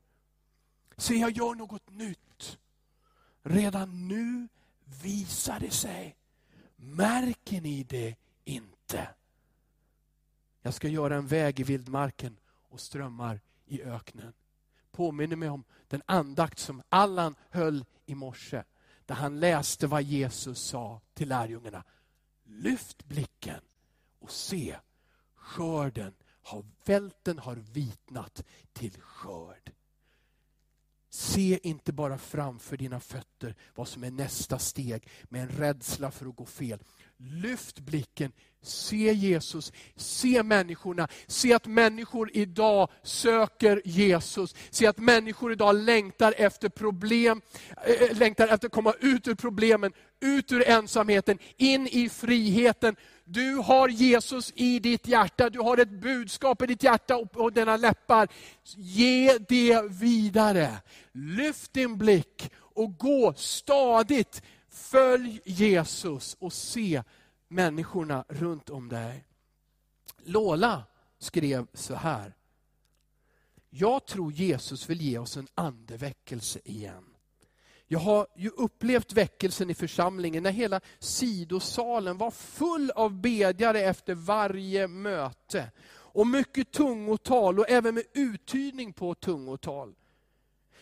Se, 0.96 1.14
jag 1.14 1.30
gör 1.30 1.54
något 1.54 1.90
nytt. 1.90 2.58
Redan 3.42 4.08
nu 4.08 4.48
visar 5.02 5.60
det 5.60 5.70
sig. 5.70 6.16
Märker 6.76 7.60
ni 7.60 7.82
det 7.82 8.16
inte? 8.44 9.08
Jag 10.62 10.74
ska 10.74 10.88
göra 10.88 11.16
en 11.16 11.26
väg 11.26 11.60
i 11.60 11.62
vildmarken 11.62 12.36
och 12.68 12.80
strömmar 12.80 13.40
i 13.68 13.82
öknen. 13.82 14.32
Påminner 14.90 15.36
mig 15.36 15.48
om 15.48 15.64
den 15.88 16.02
andakt 16.06 16.58
som 16.58 16.82
Allan 16.88 17.34
höll 17.50 17.84
i 18.06 18.14
morse. 18.14 18.62
Där 19.06 19.14
han 19.14 19.40
läste 19.40 19.86
vad 19.86 20.02
Jesus 20.02 20.60
sa 20.60 21.00
till 21.14 21.28
lärjungarna. 21.28 21.84
Lyft 22.44 23.04
blicken 23.04 23.60
och 24.18 24.30
se, 24.30 24.76
skörden 25.34 26.14
har, 26.42 26.64
välten 26.84 27.38
har 27.38 27.56
vitnat 27.56 28.44
till 28.72 29.00
skörd. 29.00 29.72
Se 31.10 31.60
inte 31.62 31.92
bara 31.92 32.18
framför 32.18 32.76
dina 32.76 33.00
fötter 33.00 33.56
vad 33.74 33.88
som 33.88 34.04
är 34.04 34.10
nästa 34.10 34.58
steg 34.58 35.08
med 35.24 35.42
en 35.42 35.48
rädsla 35.48 36.10
för 36.10 36.26
att 36.26 36.36
gå 36.36 36.46
fel. 36.46 36.82
Lyft 37.20 37.80
blicken, 37.80 38.32
se 38.62 39.12
Jesus, 39.12 39.72
se 39.96 40.42
människorna, 40.42 41.08
se 41.26 41.52
att 41.52 41.66
människor 41.66 42.30
idag 42.32 42.90
söker 43.02 43.82
Jesus. 43.84 44.54
Se 44.70 44.86
att 44.86 44.98
människor 44.98 45.52
idag 45.52 45.76
längtar 45.76 46.34
efter 46.36 46.68
problem, 46.68 47.40
äh, 47.86 48.16
längtar 48.18 48.48
efter 48.48 48.66
att 48.66 48.72
komma 48.72 48.94
ut 49.00 49.28
ur 49.28 49.34
problemen, 49.34 49.92
ut 50.20 50.52
ur 50.52 50.68
ensamheten, 50.68 51.38
in 51.56 51.86
i 51.86 52.08
friheten. 52.08 52.96
Du 53.24 53.54
har 53.54 53.88
Jesus 53.88 54.52
i 54.56 54.78
ditt 54.78 55.08
hjärta, 55.08 55.50
du 55.50 55.60
har 55.60 55.78
ett 55.78 55.90
budskap 55.90 56.62
i 56.62 56.66
ditt 56.66 56.82
hjärta 56.82 57.16
och 57.16 57.32
på 57.32 57.50
dina 57.50 57.76
läppar. 57.76 58.28
Ge 58.76 59.38
det 59.48 59.82
vidare. 59.90 60.70
Lyft 61.12 61.72
din 61.72 61.98
blick 61.98 62.50
och 62.74 62.98
gå 62.98 63.34
stadigt 63.36 64.42
Följ 64.78 65.40
Jesus 65.44 66.36
och 66.38 66.52
se 66.52 67.02
människorna 67.48 68.24
runt 68.28 68.70
om 68.70 68.88
dig. 68.88 69.24
Lola 70.24 70.84
skrev 71.18 71.66
så 71.74 71.94
här. 71.94 72.34
Jag 73.70 74.06
tror 74.06 74.32
Jesus 74.32 74.90
vill 74.90 75.00
ge 75.00 75.18
oss 75.18 75.36
en 75.36 75.48
andeväckelse 75.54 76.60
igen. 76.64 77.04
Jag 77.86 77.98
har 77.98 78.26
ju 78.36 78.48
upplevt 78.48 79.12
väckelsen 79.12 79.70
i 79.70 79.74
församlingen 79.74 80.42
när 80.42 80.50
hela 80.50 80.80
sidosalen 80.98 82.18
var 82.18 82.30
full 82.30 82.90
av 82.90 83.20
bedjare 83.20 83.80
efter 83.80 84.14
varje 84.14 84.88
möte. 84.88 85.70
Och 85.90 86.26
mycket 86.26 86.72
tungotal 86.72 87.58
och 87.58 87.70
även 87.70 87.94
med 87.94 88.04
uttydning 88.14 88.92
på 88.92 89.14
tungotal. 89.14 89.94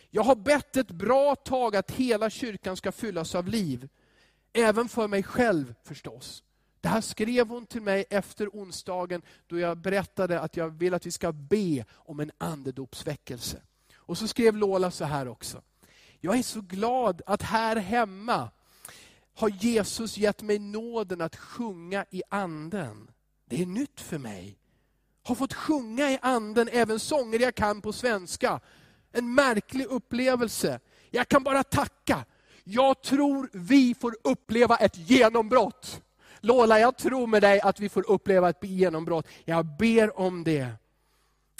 Jag 0.09 0.23
har 0.23 0.35
bett 0.35 0.77
ett 0.77 0.91
bra 0.91 1.35
tag 1.35 1.75
att 1.75 1.91
hela 1.91 2.29
kyrkan 2.29 2.77
ska 2.77 2.91
fyllas 2.91 3.35
av 3.35 3.47
liv. 3.47 3.89
Även 4.53 4.89
för 4.89 5.07
mig 5.07 5.23
själv 5.23 5.73
förstås. 5.83 6.43
Det 6.81 6.87
här 6.87 7.01
skrev 7.01 7.47
hon 7.47 7.65
till 7.65 7.81
mig 7.81 8.05
efter 8.09 8.47
onsdagen 8.47 9.21
då 9.47 9.59
jag 9.59 9.77
berättade 9.77 10.39
att 10.39 10.57
jag 10.57 10.69
vill 10.69 10.93
att 10.93 11.05
vi 11.05 11.11
ska 11.11 11.31
be 11.31 11.85
om 11.91 12.19
en 12.19 12.31
andedopsväckelse. 12.37 13.61
Och 13.95 14.17
så 14.17 14.27
skrev 14.27 14.55
Lola 14.55 14.91
så 14.91 15.05
här 15.05 15.27
också. 15.27 15.61
Jag 16.19 16.37
är 16.37 16.43
så 16.43 16.61
glad 16.61 17.21
att 17.25 17.41
här 17.41 17.75
hemma 17.75 18.49
har 19.33 19.49
Jesus 19.49 20.17
gett 20.17 20.41
mig 20.41 20.59
nåden 20.59 21.21
att 21.21 21.35
sjunga 21.35 22.05
i 22.09 22.23
anden. 22.29 23.11
Det 23.45 23.61
är 23.61 23.65
nytt 23.65 24.01
för 24.01 24.17
mig. 24.17 24.57
Har 25.23 25.35
fått 25.35 25.53
sjunga 25.53 26.11
i 26.11 26.19
anden 26.21 26.69
även 26.71 26.99
sånger 26.99 27.39
jag 27.39 27.55
kan 27.55 27.81
på 27.81 27.93
svenska. 27.93 28.59
En 29.17 29.33
märklig 29.33 29.85
upplevelse. 29.85 30.79
Jag 31.09 31.27
kan 31.27 31.43
bara 31.43 31.63
tacka. 31.63 32.25
Jag 32.63 33.01
tror 33.01 33.49
vi 33.53 33.95
får 33.99 34.15
uppleva 34.23 34.75
ett 34.77 34.97
genombrott. 34.97 36.01
Lola, 36.39 36.79
jag 36.79 36.97
tror 36.97 37.27
med 37.27 37.41
dig 37.41 37.61
att 37.61 37.79
vi 37.79 37.89
får 37.89 38.11
uppleva 38.11 38.49
ett 38.49 38.63
genombrott. 38.63 39.27
Jag 39.45 39.65
ber 39.65 40.19
om 40.19 40.43
det 40.43 40.67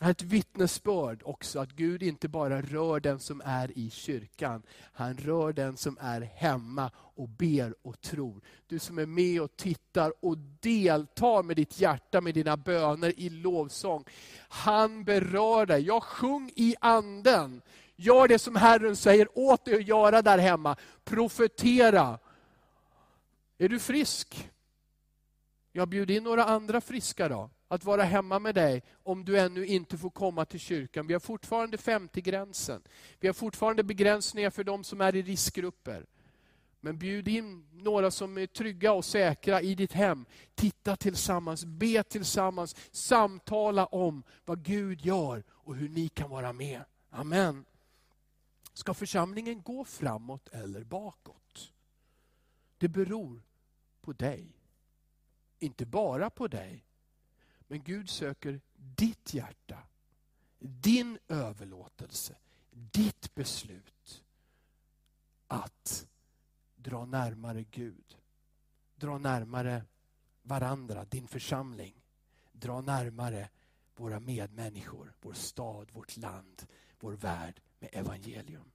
är 0.02 0.12
Ett 0.12 0.22
vittnesbörd 0.22 1.22
också, 1.26 1.60
att 1.60 1.72
Gud 1.72 2.04
inte 2.04 2.28
bara 2.28 2.62
rör 2.62 3.00
den 3.00 3.20
som 3.20 3.42
är 3.46 3.78
i 3.78 3.90
kyrkan. 3.90 4.64
Han 4.94 5.18
rör 5.18 5.54
den 5.54 5.78
som 5.78 5.98
är 6.02 6.22
hemma 6.22 6.92
och 6.96 7.30
ber 7.30 7.76
och 7.82 8.02
tror. 8.02 8.42
Du 8.68 8.80
som 8.80 9.00
är 9.00 9.06
med 9.06 9.42
och 9.42 9.56
tittar 9.58 10.14
och 10.26 10.38
deltar 10.38 11.44
med 11.44 11.56
ditt 11.56 11.80
hjärta, 11.80 12.22
med 12.22 12.34
dina 12.34 12.58
böner 12.58 13.20
i 13.20 13.30
lovsång. 13.30 14.04
Han 14.40 15.04
berör 15.04 15.66
dig. 15.66 15.82
Jag 15.82 16.04
sjung 16.04 16.52
i 16.56 16.76
anden. 16.80 17.62
Gör 17.96 18.28
det 18.28 18.40
som 18.40 18.56
Herren 18.56 18.96
säger 18.96 19.28
åt 19.34 19.66
dig 19.66 19.76
att 19.76 19.88
göra 19.88 20.22
där 20.22 20.38
hemma. 20.38 20.76
Profetera. 21.04 22.20
Är 23.58 23.70
du 23.70 23.80
frisk? 23.80 24.50
Jag 25.72 25.88
bjuder 25.88 26.16
in 26.16 26.24
några 26.24 26.46
andra 26.46 26.82
friska 26.82 27.30
då, 27.30 27.50
att 27.68 27.84
vara 27.84 28.04
hemma 28.04 28.40
med 28.40 28.56
dig 28.56 28.84
om 29.04 29.26
du 29.26 29.40
ännu 29.40 29.66
inte 29.66 29.98
får 29.98 30.10
komma 30.10 30.46
till 30.46 30.60
kyrkan. 30.60 31.08
Vi 31.08 31.14
har 31.14 31.20
fortfarande 31.20 31.78
50-gränsen. 31.78 32.82
Vi 33.20 33.28
har 33.28 33.34
fortfarande 33.34 33.84
begränsningar 33.84 34.50
för 34.50 34.64
de 34.64 34.84
som 34.84 35.02
är 35.02 35.16
i 35.16 35.22
riskgrupper. 35.22 36.06
Men 36.80 36.98
bjud 36.98 37.28
in 37.28 37.68
några 37.72 38.12
som 38.12 38.38
är 38.38 38.48
trygga 38.48 38.94
och 38.94 39.06
säkra 39.06 39.62
i 39.62 39.76
ditt 39.76 39.94
hem. 39.94 40.26
Titta 40.56 40.96
tillsammans, 40.96 41.66
be 41.66 42.04
tillsammans, 42.04 42.76
samtala 42.92 43.86
om 43.86 44.24
vad 44.46 44.64
Gud 44.64 45.02
gör 45.02 45.44
och 45.50 45.76
hur 45.76 45.90
ni 45.90 46.10
kan 46.10 46.30
vara 46.30 46.54
med. 46.54 46.82
Amen. 47.10 47.66
Ska 48.74 48.94
församlingen 48.94 49.62
gå 49.62 49.86
framåt 49.86 50.48
eller 50.48 50.84
bakåt? 50.84 51.74
Det 52.78 52.88
beror 52.88 53.42
på 54.02 54.14
dig. 54.14 54.48
Inte 55.60 55.86
bara 55.86 56.30
på 56.30 56.48
dig. 56.48 56.87
Men 57.68 57.84
Gud 57.84 58.10
söker 58.10 58.62
ditt 58.76 59.34
hjärta, 59.34 59.78
din 60.60 61.20
överlåtelse, 61.28 62.36
ditt 62.72 63.36
beslut 63.36 64.24
att 65.48 66.08
dra 66.76 67.06
närmare 67.06 67.64
Gud. 67.64 68.18
Dra 68.96 69.18
närmare 69.18 69.84
varandra, 70.42 71.06
din 71.06 71.28
församling. 71.28 71.94
Dra 72.52 72.82
närmare 72.82 73.50
våra 73.96 74.20
medmänniskor, 74.20 75.14
vår 75.22 75.34
stad, 75.34 75.92
vårt 75.92 76.18
land, 76.18 76.68
vår 77.00 77.14
värld 77.14 77.62
med 77.80 77.90
evangelium. 77.94 78.72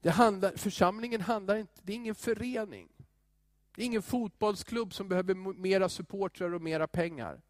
Det 0.00 0.10
handlar, 0.10 0.56
församlingen 0.56 1.20
handlar 1.20 1.56
inte, 1.56 1.80
det 1.82 1.92
är 1.92 1.96
ingen 1.96 2.14
förening. 2.14 2.88
Det 3.76 3.82
är 3.82 3.86
ingen 3.86 4.02
fotbollsklubb 4.02 4.94
som 4.94 5.08
behöver 5.08 5.34
mera 5.34 5.88
supportrar 5.88 6.54
och 6.54 6.62
mera 6.62 6.86
pengar. 6.86 7.40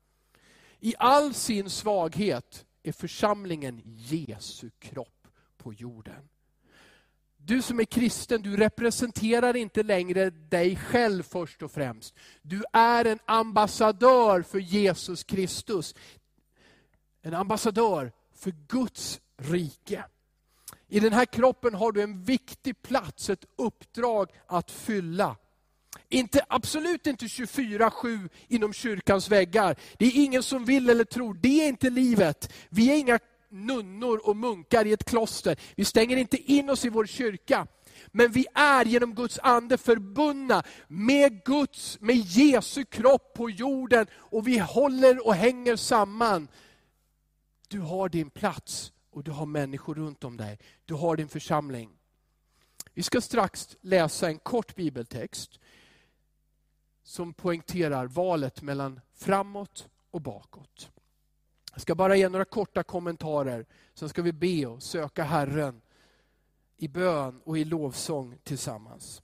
I 0.81 0.95
all 0.99 1.35
sin 1.35 1.71
svaghet 1.71 2.67
är 2.83 2.93
församlingen 2.93 3.83
Jesu 3.85 4.71
kropp 4.79 5.29
på 5.57 5.73
jorden. 5.73 6.29
Du 7.37 7.63
som 7.63 7.81
är 7.81 7.85
kristen, 7.85 8.43
du 8.43 8.57
representerar 8.57 9.57
inte 9.57 9.83
längre 9.83 10.31
dig 10.31 10.77
själv 10.77 11.23
först 11.23 11.63
och 11.63 11.71
främst. 11.71 12.15
Du 12.43 12.65
är 12.73 13.05
en 13.05 13.19
ambassadör 13.25 14.43
för 14.43 14.59
Jesus 14.59 15.25
Kristus. 15.25 15.95
En 17.23 17.35
ambassadör 17.35 18.13
för 18.35 18.55
Guds 18.69 19.21
rike. 19.37 20.05
I 20.89 21.01
den 21.01 21.13
här 21.13 21.25
kroppen 21.27 21.75
har 21.75 21.93
du 21.93 22.03
en 22.03 22.23
viktig 22.23 22.83
plats, 22.83 23.31
ett 23.31 23.45
uppdrag 23.57 24.31
att 24.47 24.71
fylla. 24.71 25.37
Inte, 26.09 26.45
absolut 26.49 27.07
inte 27.07 27.25
24-7 27.25 28.29
inom 28.49 28.73
kyrkans 28.73 29.29
väggar. 29.29 29.77
Det 29.99 30.07
är 30.07 30.25
ingen 30.25 30.43
som 30.43 30.65
vill 30.65 30.91
eller 30.91 31.05
tror, 31.05 31.35
det 31.35 31.65
är 31.65 31.69
inte 31.69 31.91
livet. 31.91 32.53
Vi 32.69 32.91
är 32.91 32.97
inga 32.97 33.19
nunnor 33.51 34.21
och 34.25 34.37
munkar 34.37 34.85
i 34.85 34.93
ett 34.93 35.05
kloster. 35.05 35.57
Vi 35.77 35.85
stänger 35.85 36.17
inte 36.17 36.53
in 36.53 36.71
oss 36.71 36.85
i 36.85 36.89
vår 36.89 37.07
kyrka. 37.07 37.67
Men 38.07 38.33
vi 38.33 38.47
är 38.55 38.85
genom 38.85 39.15
Guds 39.15 39.39
ande 39.43 39.79
förbundna 39.79 40.63
med 40.89 41.45
Guds, 41.45 42.01
med 42.01 42.17
Jesu 42.17 42.85
kropp 42.85 43.35
på 43.35 43.51
jorden. 43.51 44.07
Och 44.13 44.49
vi 44.49 44.59
håller 44.59 45.27
och 45.27 45.35
hänger 45.35 45.77
samman. 45.77 46.49
Du 47.69 47.81
har 47.81 48.09
din 48.09 48.31
plats 48.31 48.93
och 49.11 49.25
du 49.25 49.31
har 49.31 49.47
människor 49.47 49.95
runt 49.95 50.25
om 50.25 50.37
dig. 50.37 50.59
Du 50.85 50.95
har 50.95 51.17
din 51.17 51.29
församling. 51.29 51.91
Vi 52.95 53.03
ska 53.03 53.21
strax 53.21 53.77
läsa 53.81 54.29
en 54.29 54.39
kort 54.39 54.75
bibeltext 54.75 55.61
som 57.07 57.33
poängterar 57.33 58.07
valet 58.07 58.63
mellan 58.63 59.01
framåt 59.15 59.89
och 60.11 60.21
bakåt. 60.21 60.91
Jag 61.73 61.81
ska 61.81 61.95
bara 61.95 62.17
ge 62.17 62.29
några 62.29 62.45
korta 62.45 62.83
kommentarer, 62.83 63.67
sen 63.95 64.09
ska 64.09 64.23
vi 64.23 64.33
be 64.33 64.67
och 64.67 64.83
söka 64.83 65.25
Herren 65.25 65.81
i 66.77 66.89
bön 66.89 67.41
och 67.45 67.59
i 67.59 67.65
lovsång 67.65 68.39
tillsammans. 68.43 69.23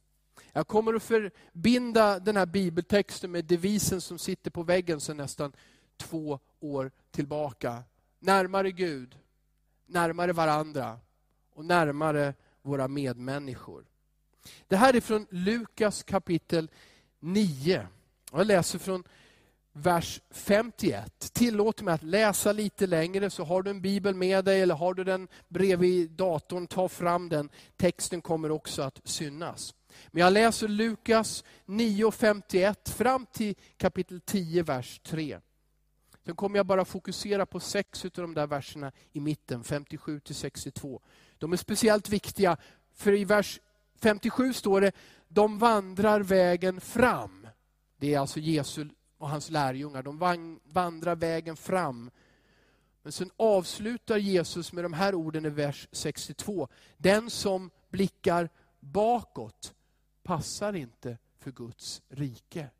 Jag 0.52 0.68
kommer 0.68 0.94
att 0.94 1.02
förbinda 1.02 2.18
den 2.18 2.36
här 2.36 2.46
bibeltexten 2.46 3.30
med 3.30 3.44
devisen 3.44 4.00
som 4.00 4.18
sitter 4.18 4.50
på 4.50 4.62
väggen 4.62 5.00
sedan 5.00 5.16
nästan 5.16 5.52
två 5.96 6.38
år 6.60 6.90
tillbaka. 7.10 7.82
Närmare 8.18 8.70
Gud, 8.70 9.18
närmare 9.86 10.32
varandra 10.32 10.98
och 11.54 11.64
närmare 11.64 12.34
våra 12.62 12.88
medmänniskor. 12.88 13.84
Det 14.68 14.76
här 14.76 14.94
är 14.94 15.00
från 15.00 15.26
Lukas 15.30 16.02
kapitel 16.02 16.70
9. 17.22 17.86
Jag 18.32 18.46
läser 18.46 18.78
från 18.78 19.04
vers 19.72 20.20
51. 20.30 21.32
Tillåt 21.32 21.82
mig 21.82 21.94
att 21.94 22.02
läsa 22.02 22.52
lite 22.52 22.86
längre, 22.86 23.30
så 23.30 23.44
har 23.44 23.62
du 23.62 23.70
en 23.70 23.80
bibel 23.80 24.14
med 24.14 24.44
dig 24.44 24.62
eller 24.62 24.74
har 24.74 24.94
du 24.94 25.04
den 25.04 25.28
bredvid 25.48 26.10
datorn, 26.10 26.66
ta 26.66 26.88
fram 26.88 27.28
den. 27.28 27.48
Texten 27.76 28.20
kommer 28.20 28.50
också 28.50 28.82
att 28.82 29.00
synas. 29.04 29.74
Men 30.10 30.20
jag 30.20 30.32
läser 30.32 30.68
Lukas 30.68 31.44
9.51 31.66 32.92
fram 32.92 33.26
till 33.32 33.54
kapitel 33.76 34.20
10, 34.20 34.62
vers 34.62 35.00
3. 35.04 35.38
Sen 36.24 36.36
kommer 36.36 36.56
jag 36.56 36.66
bara 36.66 36.84
fokusera 36.84 37.46
på 37.46 37.60
sex 37.60 38.04
av 38.04 38.10
de 38.10 38.34
där 38.34 38.46
verserna 38.46 38.92
i 39.12 39.20
mitten, 39.20 39.64
57 39.64 40.20
till 40.20 40.34
62. 40.34 41.00
De 41.38 41.52
är 41.52 41.56
speciellt 41.56 42.08
viktiga, 42.08 42.56
för 42.94 43.12
i 43.12 43.24
vers 43.24 43.60
57 44.02 44.52
står 44.52 44.80
det, 44.80 44.92
de 45.34 45.58
vandrar 45.58 46.20
vägen 46.20 46.80
fram. 46.80 47.46
Det 47.96 48.14
är 48.14 48.18
alltså 48.18 48.40
Jesus 48.40 48.88
och 49.18 49.28
hans 49.28 49.50
lärjungar. 49.50 50.02
De 50.02 50.18
vandrar 50.64 51.16
vägen 51.16 51.56
fram. 51.56 52.10
Men 53.02 53.12
sen 53.12 53.30
avslutar 53.36 54.16
Jesus 54.16 54.72
med 54.72 54.84
de 54.84 54.92
här 54.92 55.14
orden 55.14 55.46
i 55.46 55.48
vers 55.48 55.88
62. 55.92 56.68
Den 56.96 57.30
som 57.30 57.70
blickar 57.88 58.48
bakåt 58.80 59.74
passar 60.22 60.72
inte 60.72 61.18
för 61.38 61.50
Guds 61.50 62.02
rike. 62.08 62.70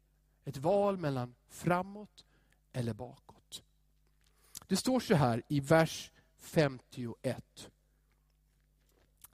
Ett 0.45 0.57
val 0.57 0.97
mellan 0.97 1.35
framåt 1.49 2.25
eller 2.73 2.95
bakåt. 2.95 3.63
Det 4.67 4.77
står 4.77 5.01
så 5.01 5.15
här 5.15 5.43
i 5.49 5.61
vers 5.61 6.13
51. 6.39 7.71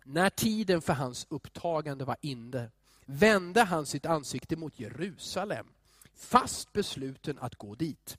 När 0.05 0.31
tiden 0.31 0.83
för 0.83 0.93
hans 0.93 1.27
upptagande 1.31 2.05
var 2.05 2.17
inne 2.21 2.71
vände 3.11 3.63
han 3.63 3.87
sitt 3.87 4.07
ansikte 4.07 4.57
mot 4.57 4.81
Jerusalem, 4.81 5.67
fast 6.15 6.73
besluten 6.73 7.39
att 7.41 7.55
gå 7.55 7.75
dit. 7.75 8.19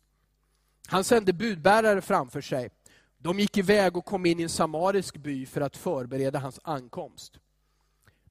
Han 0.87 1.03
sände 1.03 1.33
budbärare 1.33 2.01
framför 2.01 2.41
sig. 2.41 2.69
De 3.17 3.39
gick 3.39 3.57
iväg 3.57 3.97
och 3.97 4.05
kom 4.05 4.25
in 4.25 4.39
i 4.39 4.43
en 4.43 4.49
samarisk 4.49 5.17
by 5.17 5.45
för 5.45 5.61
att 5.61 5.77
förbereda 5.77 6.39
hans 6.39 6.59
ankomst. 6.63 7.39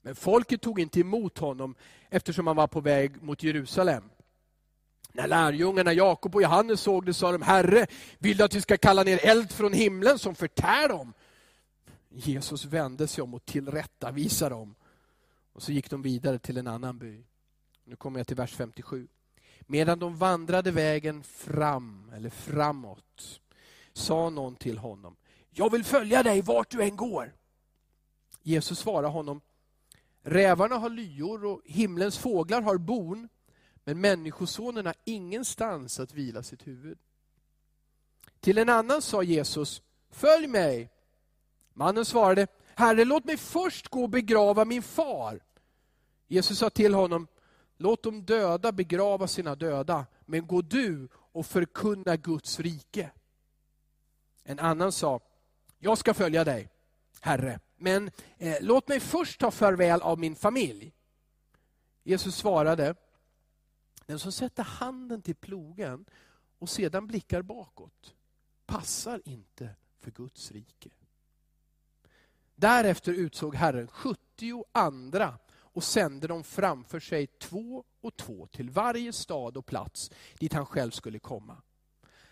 Men 0.03 0.15
folket 0.15 0.63
tog 0.63 0.81
inte 0.81 1.01
emot 1.01 1.39
honom 1.39 1.75
eftersom 2.11 2.47
han 2.47 2.57
var 2.57 2.67
på 2.67 2.81
väg 2.81 3.23
mot 3.23 3.43
Jerusalem. 3.43 4.05
När 5.13 5.27
lärjungarna 5.27 5.93
Jakob 5.93 6.35
och 6.35 6.43
Johannes 6.43 6.81
såg 6.81 7.07
det 7.07 7.15
sa 7.15 7.33
de, 7.33 7.43
Herre, 7.43 7.87
vill 8.19 8.37
du 8.37 8.45
att 8.45 8.55
vi 8.55 8.61
ska 8.61 8.77
kalla 8.77 9.03
ner 9.03 9.27
eld 9.27 9.53
från 9.53 9.73
himlen 9.73 10.19
som 10.19 10.35
förtär 10.35 10.89
dem? 10.89 11.13
Jesus 12.09 12.65
vände 12.65 13.09
sig 13.09 13.23
om 13.23 13.35
och 13.35 13.45
tillrättavisade 13.45 14.55
dem. 14.55 14.75
Och 15.59 15.63
så 15.63 15.73
gick 15.73 15.91
de 15.91 16.03
vidare 16.03 16.39
till 16.39 16.57
en 16.57 16.67
annan 16.67 16.99
by. 16.99 17.25
Nu 17.85 17.97
kommer 17.97 18.21
jag 18.21 18.27
till 18.27 18.37
vers 18.37 18.55
57. 18.55 19.09
Medan 19.61 19.99
de 19.99 20.17
vandrade 20.17 20.71
vägen 20.71 21.23
fram, 21.23 22.13
eller 22.15 22.31
framåt, 22.31 23.41
sa 23.93 24.31
någon 24.31 24.57
till 24.57 24.79
honom, 24.79 25.17
jag 25.51 25.73
vill 25.73 25.85
följa 25.85 26.23
dig 26.23 26.43
vart 26.43 26.71
du 26.71 26.83
än 26.83 26.97
går. 26.97 27.35
Jesus 28.43 28.79
svarade 28.79 29.09
honom, 29.09 29.41
rävarna 30.23 30.77
har 30.77 30.91
lyor 30.91 31.45
och 31.45 31.63
himlens 31.65 32.19
fåglar 32.19 32.63
har 32.63 32.77
bon, 32.77 33.29
men 33.85 34.01
Människosonen 34.01 34.87
har 34.87 34.95
ingenstans 35.05 36.01
att 36.01 36.15
vila 36.15 36.43
sitt 36.43 36.67
huvud. 36.67 36.99
Till 38.41 38.59
en 38.59 38.69
annan 38.69 39.03
sa 39.03 39.23
Jesus, 39.23 39.83
följ 40.11 40.47
mig. 40.47 40.91
Mannen 41.73 42.05
svarade, 42.05 42.47
Herre 42.75 43.05
låt 43.05 43.25
mig 43.25 43.37
först 43.37 43.89
gå 43.89 44.03
och 44.03 44.11
begrava 44.11 44.65
min 44.65 44.83
far. 44.83 45.48
Jesus 46.29 46.59
sa 46.59 46.71
till 46.71 46.95
honom, 46.95 47.27
låt 47.77 48.03
de 48.03 48.25
döda 48.25 48.73
begrava 48.73 49.27
sina 49.27 49.55
döda, 49.55 50.07
men 50.27 50.47
gå 50.47 50.63
du 50.63 51.09
och 51.15 51.47
förkunna 51.47 52.17
Guds 52.17 52.61
rike. 52.61 53.11
En 54.45 54.59
annan 54.59 54.93
sa, 54.93 55.21
jag 55.79 55.99
ska 55.99 56.15
följa 56.15 56.45
dig, 56.45 56.69
Herre, 57.21 57.61
men 57.77 58.11
eh, 58.39 58.57
låt 58.61 58.89
mig 58.89 59.01
först 59.01 59.41
ta 59.41 59.51
farväl 59.51 60.03
av 60.03 60.19
min 60.19 60.37
familj. 60.37 60.93
Jesus 62.03 62.37
svarade, 62.37 62.95
den 64.07 64.19
som 64.19 64.33
sätter 64.33 64.63
handen 64.63 65.23
till 65.23 65.37
plogen 65.37 66.05
och 66.59 66.69
sedan 66.69 67.07
blickar 67.07 67.43
bakåt 67.43 68.15
passar 68.69 69.23
inte 69.25 69.71
för 69.99 70.11
Guds 70.11 70.53
rike. 70.53 70.91
Därefter 72.55 73.13
utsåg 73.13 73.55
Herren 73.55 73.89
70 73.89 74.65
andra 74.73 75.39
och 75.79 75.85
sände 75.85 76.27
dem 76.27 76.45
framför 76.45 77.01
sig 77.01 77.27
två 77.27 77.85
och 78.01 78.17
två 78.17 78.47
till 78.47 78.71
varje 78.71 79.13
stad 79.13 79.57
och 79.57 79.67
plats 79.67 80.11
dit 80.39 80.53
han 80.53 80.67
själv 80.67 80.91
skulle 80.91 81.19
komma. 81.19 81.63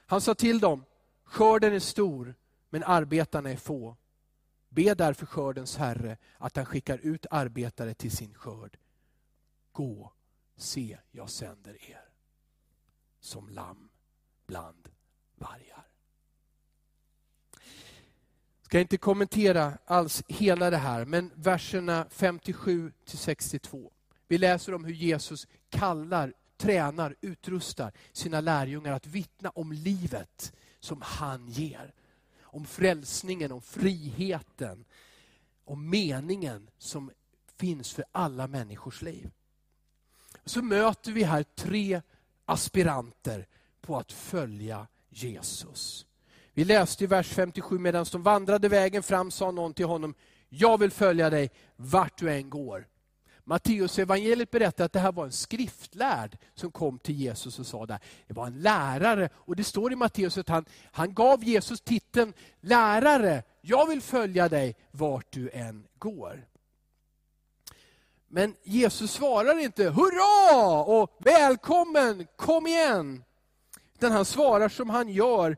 Han 0.06 0.20
sa 0.20 0.34
till 0.34 0.58
dem, 0.58 0.84
skörden 1.24 1.72
är 1.72 1.78
stor 1.78 2.34
men 2.70 2.84
arbetarna 2.84 3.50
är 3.50 3.56
få. 3.56 3.96
Be 4.68 4.94
därför 4.94 5.26
skördens 5.26 5.76
Herre 5.76 6.16
att 6.38 6.56
han 6.56 6.66
skickar 6.66 6.98
ut 6.98 7.26
arbetare 7.30 7.94
till 7.94 8.10
sin 8.10 8.34
skörd. 8.34 8.78
Gå, 9.72 10.12
se 10.56 10.98
jag 11.10 11.30
sänder 11.30 11.90
er 11.90 12.08
som 13.20 13.48
lamm 13.48 13.88
bland 14.46 14.88
vargar 15.34 15.86
ska 18.66 18.80
inte 18.80 18.96
kommentera 18.96 19.78
alls 19.84 20.22
hela 20.28 20.70
det 20.70 20.76
här, 20.76 21.04
men 21.04 21.30
verserna 21.34 22.06
57 22.10 22.92
till 23.04 23.18
62. 23.18 23.92
Vi 24.28 24.38
läser 24.38 24.74
om 24.74 24.84
hur 24.84 24.92
Jesus 24.92 25.46
kallar, 25.70 26.32
tränar, 26.56 27.16
utrustar 27.20 27.92
sina 28.12 28.40
lärjungar 28.40 28.92
att 28.92 29.06
vittna 29.06 29.50
om 29.50 29.72
livet 29.72 30.52
som 30.80 31.02
han 31.02 31.48
ger. 31.48 31.94
Om 32.40 32.64
frälsningen, 32.64 33.52
om 33.52 33.62
friheten, 33.62 34.84
om 35.64 35.90
meningen 35.90 36.70
som 36.78 37.10
finns 37.56 37.92
för 37.92 38.04
alla 38.12 38.46
människors 38.46 39.02
liv. 39.02 39.30
Så 40.44 40.62
möter 40.62 41.12
vi 41.12 41.22
här 41.22 41.42
tre 41.42 42.02
aspiranter 42.44 43.46
på 43.80 43.98
att 43.98 44.12
följa 44.12 44.86
Jesus. 45.08 46.05
Vi 46.56 46.64
läste 46.64 47.04
i 47.04 47.06
vers 47.06 47.28
57, 47.28 47.78
medan 47.78 48.06
de 48.12 48.22
vandrade 48.22 48.68
vägen 48.68 49.02
fram 49.02 49.30
sa 49.30 49.50
någon 49.50 49.74
till 49.74 49.86
honom, 49.86 50.14
jag 50.48 50.78
vill 50.78 50.90
följa 50.90 51.30
dig 51.30 51.50
vart 51.76 52.18
du 52.18 52.32
än 52.32 52.50
går. 52.50 52.86
Matteus 53.44 53.98
evangeliet 53.98 54.50
berättar 54.50 54.84
att 54.84 54.92
det 54.92 54.98
här 54.98 55.12
var 55.12 55.24
en 55.24 55.32
skriftlärd 55.32 56.38
som 56.54 56.70
kom 56.70 56.98
till 56.98 57.14
Jesus 57.14 57.58
och 57.58 57.66
sa 57.66 57.86
det. 57.86 57.98
Det 58.26 58.34
var 58.34 58.46
en 58.46 58.60
lärare 58.60 59.28
och 59.34 59.56
det 59.56 59.64
står 59.64 59.92
i 59.92 59.96
Matteus 59.96 60.38
att 60.38 60.48
han, 60.48 60.64
han 60.92 61.14
gav 61.14 61.44
Jesus 61.44 61.80
titeln 61.80 62.32
lärare. 62.60 63.42
Jag 63.60 63.86
vill 63.86 64.02
följa 64.02 64.48
dig 64.48 64.76
vart 64.90 65.32
du 65.32 65.50
än 65.50 65.86
går. 65.98 66.46
Men 68.28 68.54
Jesus 68.62 69.12
svarar 69.12 69.58
inte 69.58 69.84
hurra 69.84 70.84
och 70.84 71.16
välkommen, 71.18 72.26
kom 72.36 72.66
igen. 72.66 73.24
Utan 73.94 74.12
han 74.12 74.24
svarar 74.24 74.68
som 74.68 74.90
han 74.90 75.08
gör 75.08 75.56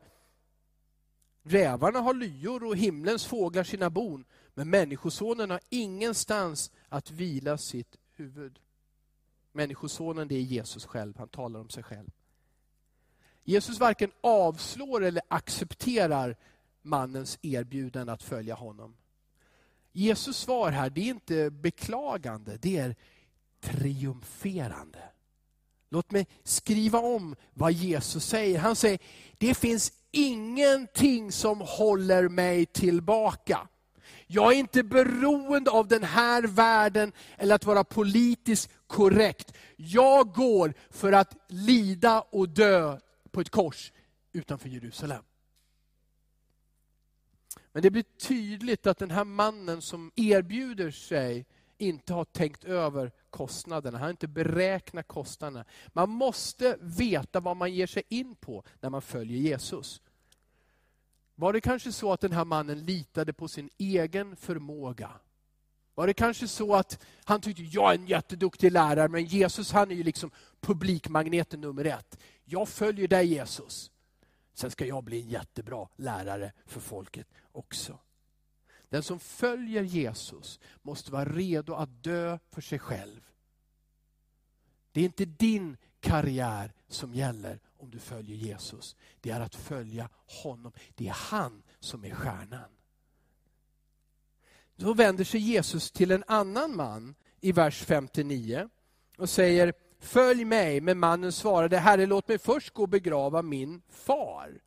Rävarna 1.49 1.99
har 1.99 2.13
lyor 2.13 2.63
och 2.63 2.77
himlens 2.77 3.25
fåglar 3.25 3.63
sina 3.63 3.89
bon, 3.89 4.25
men 4.53 4.69
Människosonen 4.69 5.49
har 5.49 5.59
ingenstans 5.69 6.71
att 6.89 7.11
vila 7.11 7.57
sitt 7.57 7.97
huvud. 8.15 8.59
Människosonen 9.51 10.27
det 10.27 10.35
är 10.35 10.41
Jesus 10.41 10.85
själv, 10.85 11.17
han 11.17 11.27
talar 11.27 11.59
om 11.59 11.69
sig 11.69 11.83
själv. 11.83 12.09
Jesus 13.43 13.79
varken 13.79 14.11
avslår 14.21 15.03
eller 15.03 15.23
accepterar 15.27 16.35
mannens 16.81 17.39
erbjudande 17.41 18.13
att 18.13 18.23
följa 18.23 18.55
honom. 18.55 18.95
Jesus 19.91 20.37
svar 20.37 20.71
här, 20.71 20.89
det 20.89 21.01
är 21.01 21.09
inte 21.09 21.49
beklagande, 21.49 22.57
det 22.61 22.77
är 22.77 22.95
triumferande. 23.59 25.03
Låt 25.89 26.11
mig 26.11 26.27
skriva 26.43 26.99
om 26.99 27.35
vad 27.53 27.71
Jesus 27.71 28.25
säger. 28.25 28.59
Han 28.59 28.75
säger, 28.75 28.99
det 29.37 29.53
finns 29.53 29.93
ingenting 30.11 31.31
som 31.31 31.61
håller 31.61 32.29
mig 32.29 32.65
tillbaka. 32.65 33.67
Jag 34.27 34.53
är 34.53 34.57
inte 34.57 34.83
beroende 34.83 35.71
av 35.71 35.87
den 35.87 36.03
här 36.03 36.43
världen 36.43 37.11
eller 37.37 37.55
att 37.55 37.65
vara 37.65 37.83
politiskt 37.83 38.69
korrekt. 38.87 39.53
Jag 39.75 40.33
går 40.33 40.73
för 40.89 41.11
att 41.11 41.35
lida 41.47 42.21
och 42.21 42.49
dö 42.49 42.99
på 43.31 43.41
ett 43.41 43.49
kors 43.49 43.91
utanför 44.31 44.69
Jerusalem. 44.69 45.23
Men 47.71 47.81
det 47.81 47.91
blir 47.91 48.05
tydligt 48.27 48.87
att 48.87 48.97
den 48.97 49.11
här 49.11 49.23
mannen 49.23 49.81
som 49.81 50.11
erbjuder 50.15 50.91
sig 50.91 51.45
inte 51.77 52.13
har 52.13 52.25
tänkt 52.25 52.63
över 52.63 53.11
kostnaderna. 53.29 53.97
Han 53.97 54.03
har 54.03 54.11
inte 54.11 54.27
beräknat 54.27 55.07
kostnaderna. 55.07 55.65
Man 55.87 56.09
måste 56.09 56.77
veta 56.79 57.39
vad 57.39 57.57
man 57.57 57.73
ger 57.73 57.87
sig 57.87 58.03
in 58.09 58.35
på 58.35 58.63
när 58.81 58.89
man 58.89 59.01
följer 59.01 59.37
Jesus. 59.37 60.01
Var 61.35 61.53
det 61.53 61.61
kanske 61.61 61.91
så 61.91 62.13
att 62.13 62.21
den 62.21 62.31
här 62.31 62.45
mannen 62.45 62.85
litade 62.85 63.33
på 63.33 63.47
sin 63.47 63.69
egen 63.77 64.35
förmåga? 64.35 65.11
Var 65.95 66.07
det 66.07 66.13
kanske 66.13 66.47
så 66.47 66.75
att 66.75 67.05
han 67.23 67.41
tyckte, 67.41 67.63
jag 67.63 67.91
är 67.91 67.95
en 67.97 68.07
jätteduktig 68.07 68.71
lärare, 68.71 69.07
men 69.07 69.25
Jesus 69.25 69.71
han 69.71 69.91
är 69.91 69.95
ju 69.95 70.03
liksom 70.03 70.31
publikmagneten 70.61 71.61
nummer 71.61 71.85
ett. 71.85 72.17
Jag 72.45 72.69
följer 72.69 73.07
dig 73.07 73.27
Jesus. 73.27 73.91
Sen 74.53 74.71
ska 74.71 74.85
jag 74.85 75.03
bli 75.03 75.21
en 75.21 75.29
jättebra 75.29 75.87
lärare 75.95 76.51
för 76.65 76.79
folket 76.79 77.27
också. 77.51 77.99
Den 78.89 79.03
som 79.03 79.19
följer 79.19 79.83
Jesus 79.83 80.59
måste 80.81 81.11
vara 81.11 81.25
redo 81.25 81.73
att 81.73 82.03
dö 82.03 82.39
för 82.51 82.61
sig 82.61 82.79
själv. 82.79 83.21
Det 84.91 85.01
är 85.01 85.05
inte 85.05 85.25
din 85.25 85.77
karriär 85.99 86.73
som 86.87 87.13
gäller 87.13 87.59
om 87.77 87.89
du 87.89 87.99
följer 87.99 88.35
Jesus. 88.35 88.95
Det 89.21 89.29
är 89.29 89.39
att 89.39 89.55
följa 89.55 90.09
honom. 90.43 90.71
Det 90.95 91.07
är 91.07 91.13
han 91.13 91.63
som 91.79 92.05
är 92.05 92.15
stjärnan. 92.15 92.69
Då 94.75 94.93
vänder 94.93 95.23
sig 95.23 95.39
Jesus 95.39 95.91
till 95.91 96.11
en 96.11 96.23
annan 96.27 96.75
man 96.75 97.15
i 97.41 97.51
vers 97.51 97.83
59 97.83 98.69
och 99.17 99.29
säger, 99.29 99.73
följ 99.99 100.45
mig. 100.45 100.81
Men 100.81 100.99
mannen 100.99 101.31
svarade, 101.31 101.77
Herre 101.77 102.05
låt 102.05 102.27
mig 102.27 102.37
först 102.37 102.73
gå 102.73 102.81
och 102.81 102.89
begrava 102.89 103.41
min 103.41 103.81
far. 103.89 104.61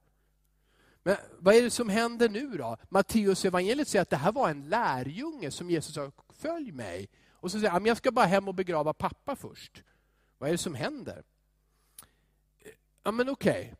Men 1.02 1.16
vad 1.38 1.54
är 1.54 1.62
det 1.62 1.70
som 1.70 1.88
händer 1.88 2.28
nu 2.28 2.56
då? 2.56 2.76
Matteus 2.88 3.44
evangeliet 3.44 3.88
säger 3.88 4.02
att 4.02 4.10
det 4.10 4.16
här 4.16 4.32
var 4.32 4.50
en 4.50 4.68
lärjunge 4.68 5.50
som 5.50 5.70
Jesus 5.70 5.94
sa, 5.94 6.10
följ 6.28 6.72
mig. 6.72 7.08
Och 7.32 7.50
så 7.50 7.58
säger 7.58 7.70
han, 7.70 7.86
jag 7.86 7.96
ska 7.96 8.10
bara 8.10 8.26
hem 8.26 8.48
och 8.48 8.54
begrava 8.54 8.92
pappa 8.92 9.36
först. 9.36 9.82
Vad 10.38 10.48
är 10.48 10.52
det 10.52 10.58
som 10.58 10.74
händer? 10.74 11.22
Ja 13.02 13.10
men 13.10 13.28
okej. 13.28 13.60
Okay. 13.62 13.74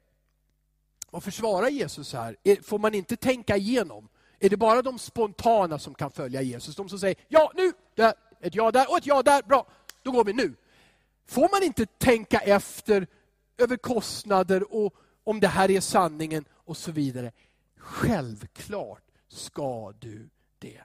Varför 1.11 1.31
svarar 1.31 1.69
Jesus 1.69 2.13
här? 2.13 2.37
Får 2.63 2.79
man 2.79 2.95
inte 2.95 3.17
tänka 3.17 3.57
igenom? 3.57 4.09
Är 4.39 4.49
det 4.49 4.57
bara 4.57 4.83
de 4.83 4.99
spontana 4.99 5.79
som 5.79 5.95
kan 5.95 6.11
följa 6.11 6.43
Jesus? 6.43 6.77
De 6.77 6.89
som 6.89 6.99
säger 6.99 7.17
ja 7.29 7.53
nu, 7.55 7.73
där, 7.95 8.15
ett 8.41 8.55
ja 8.55 8.71
där 8.71 8.91
och 8.91 8.99
ett 8.99 9.07
ja 9.07 9.23
där, 9.23 9.43
bra, 9.43 9.67
då 10.03 10.11
går 10.11 10.25
vi 10.25 10.33
nu. 10.33 10.55
Får 11.27 11.49
man 11.53 11.63
inte 11.63 11.87
tänka 11.87 12.39
efter 12.39 13.07
över 13.59 13.77
kostnader 13.77 14.75
och 14.75 14.95
om 15.25 15.41
det 15.41 15.49
här 15.49 15.71
är 15.71 15.81
sanningen 15.81 16.45
och 16.73 16.77
så 16.77 16.93
vidare? 16.93 17.33
Självklart 17.77 19.05
ska 19.29 19.93
du 19.93 20.29
det. 20.59 20.83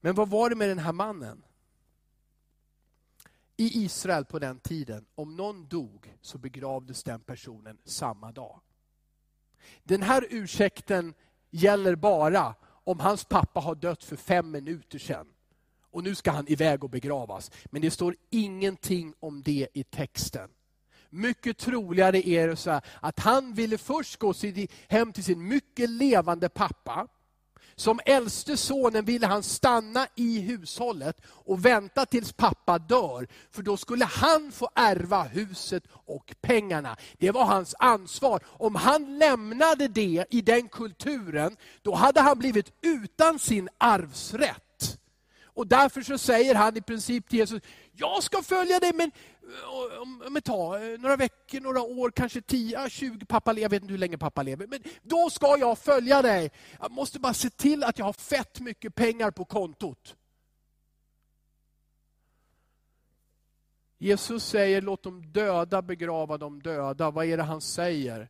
Men 0.00 0.14
vad 0.14 0.28
var 0.28 0.50
det 0.50 0.56
med 0.56 0.68
den 0.68 0.78
här 0.78 0.92
mannen? 0.92 1.44
I 3.56 3.84
Israel 3.84 4.24
på 4.24 4.38
den 4.38 4.60
tiden, 4.60 5.06
om 5.14 5.36
någon 5.36 5.68
dog 5.68 6.14
så 6.20 6.38
begravdes 6.38 7.02
den 7.02 7.20
personen 7.20 7.78
samma 7.84 8.32
dag. 8.32 8.60
Den 9.82 10.02
här 10.02 10.26
ursäkten 10.30 11.14
gäller 11.50 11.96
bara 11.96 12.54
om 12.64 13.00
hans 13.00 13.24
pappa 13.24 13.60
har 13.60 13.74
dött 13.74 14.04
för 14.04 14.16
fem 14.16 14.50
minuter 14.50 14.98
sedan. 14.98 15.26
Och 15.90 16.04
nu 16.04 16.14
ska 16.14 16.30
han 16.30 16.48
iväg 16.48 16.84
och 16.84 16.90
begravas. 16.90 17.50
Men 17.66 17.82
det 17.82 17.90
står 17.90 18.16
ingenting 18.30 19.14
om 19.20 19.42
det 19.42 19.68
i 19.74 19.84
texten. 19.84 20.50
Mycket 21.10 21.58
troligare 21.58 22.28
är 22.28 22.48
det 22.48 22.56
så 22.56 22.80
att 23.00 23.18
han 23.18 23.54
ville 23.54 23.78
först 23.78 24.16
gå 24.16 24.34
hem 24.88 25.12
till 25.12 25.24
sin 25.24 25.48
mycket 25.48 25.90
levande 25.90 26.48
pappa. 26.48 27.08
Som 27.78 28.00
äldste 28.04 28.56
sonen 28.56 29.04
ville 29.04 29.26
han 29.26 29.42
stanna 29.42 30.06
i 30.14 30.40
hushållet 30.40 31.16
och 31.26 31.64
vänta 31.64 32.06
tills 32.06 32.32
pappa 32.32 32.78
dör. 32.78 33.28
För 33.50 33.62
då 33.62 33.76
skulle 33.76 34.04
han 34.04 34.52
få 34.52 34.70
ärva 34.74 35.22
huset 35.22 35.84
och 35.90 36.34
pengarna. 36.40 36.96
Det 37.18 37.30
var 37.30 37.44
hans 37.44 37.74
ansvar. 37.78 38.42
Om 38.46 38.74
han 38.74 39.18
lämnade 39.18 39.88
det 39.88 40.24
i 40.30 40.40
den 40.40 40.68
kulturen, 40.68 41.56
då 41.82 41.94
hade 41.94 42.20
han 42.20 42.38
blivit 42.38 42.72
utan 42.82 43.38
sin 43.38 43.68
arvsrätt. 43.78 44.98
Och 45.42 45.66
därför 45.66 46.02
så 46.02 46.18
säger 46.18 46.54
han 46.54 46.76
i 46.76 46.80
princip 46.80 47.28
till 47.28 47.38
Jesus, 47.38 47.62
jag 47.92 48.22
ska 48.22 48.42
följa 48.42 48.80
dig 48.80 48.92
men 48.94 49.10
Eh, 49.48 50.00
om, 50.00 50.20
ta, 50.20 50.38
ett 50.38 50.44
tag, 50.44 50.92
eh, 50.92 50.98
några 50.98 51.16
veckor, 51.16 51.60
några 51.60 51.82
år, 51.82 52.10
kanske 52.10 52.40
10, 52.40 52.90
20, 52.90 53.26
pappa 53.26 53.52
lever, 53.52 53.62
jag 53.62 53.70
vet 53.70 53.82
inte 53.82 53.92
hur 53.92 53.98
länge 53.98 54.18
pappa 54.18 54.42
lever. 54.42 54.66
Men 54.66 54.82
då 55.02 55.30
ska 55.30 55.56
jag 55.58 55.78
följa 55.78 56.22
dig. 56.22 56.50
Jag 56.80 56.90
måste 56.90 57.18
bara 57.20 57.34
se 57.34 57.50
till 57.50 57.84
att 57.84 57.98
jag 57.98 58.06
har 58.06 58.12
fett 58.12 58.60
mycket 58.60 58.94
pengar 58.94 59.30
på 59.30 59.44
kontot. 59.44 60.16
Jesus 63.98 64.44
säger 64.44 64.82
låt 64.82 65.02
de 65.02 65.32
döda 65.32 65.82
begrava 65.82 66.38
de 66.38 66.62
döda. 66.62 67.10
Vad 67.10 67.24
är 67.24 67.36
det 67.36 67.42
han 67.42 67.60
säger? 67.60 68.28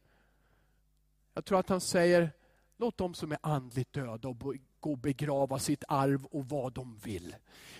Jag 1.35 1.45
tror 1.45 1.59
att 1.59 1.69
han 1.69 1.81
säger 1.81 2.31
låt 2.77 2.99
de 2.99 3.15
som 3.15 3.33
är 3.33 3.39
andligt 3.43 3.93
döda 3.93 4.29
och 4.29 4.37
och 4.87 4.99
begrava 4.99 5.59
sitt 5.59 5.85
arv 5.89 6.25
och 6.25 6.49
vad 6.49 6.73
de 6.73 6.99
vill. 7.05 7.35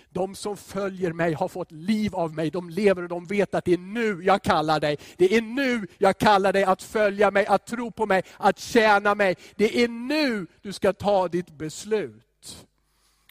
De 0.09 0.35
som 0.35 0.57
följer 0.57 1.13
mig 1.13 1.33
har 1.33 1.47
fått 1.47 1.71
liv 1.71 2.15
av 2.15 2.33
mig. 2.33 2.49
De 2.49 2.69
lever 2.69 3.03
och 3.03 3.09
de 3.09 3.25
vet 3.25 3.55
att 3.55 3.65
det 3.65 3.73
är 3.73 3.77
nu 3.77 4.23
jag 4.23 4.43
kallar 4.43 4.79
dig. 4.79 4.97
Det 5.17 5.35
är 5.35 5.41
nu 5.41 5.87
jag 5.97 6.17
kallar 6.17 6.53
dig 6.53 6.63
att 6.63 6.83
följa 6.83 7.31
mig, 7.31 7.45
att 7.45 7.65
tro 7.65 7.91
på 7.91 8.05
mig, 8.05 8.23
att 8.37 8.59
tjäna 8.59 9.15
mig. 9.15 9.35
Det 9.55 9.83
är 9.83 9.87
nu 9.87 10.47
du 10.61 10.73
ska 10.73 10.93
ta 10.93 11.27
ditt 11.27 11.51
beslut. 11.51 12.65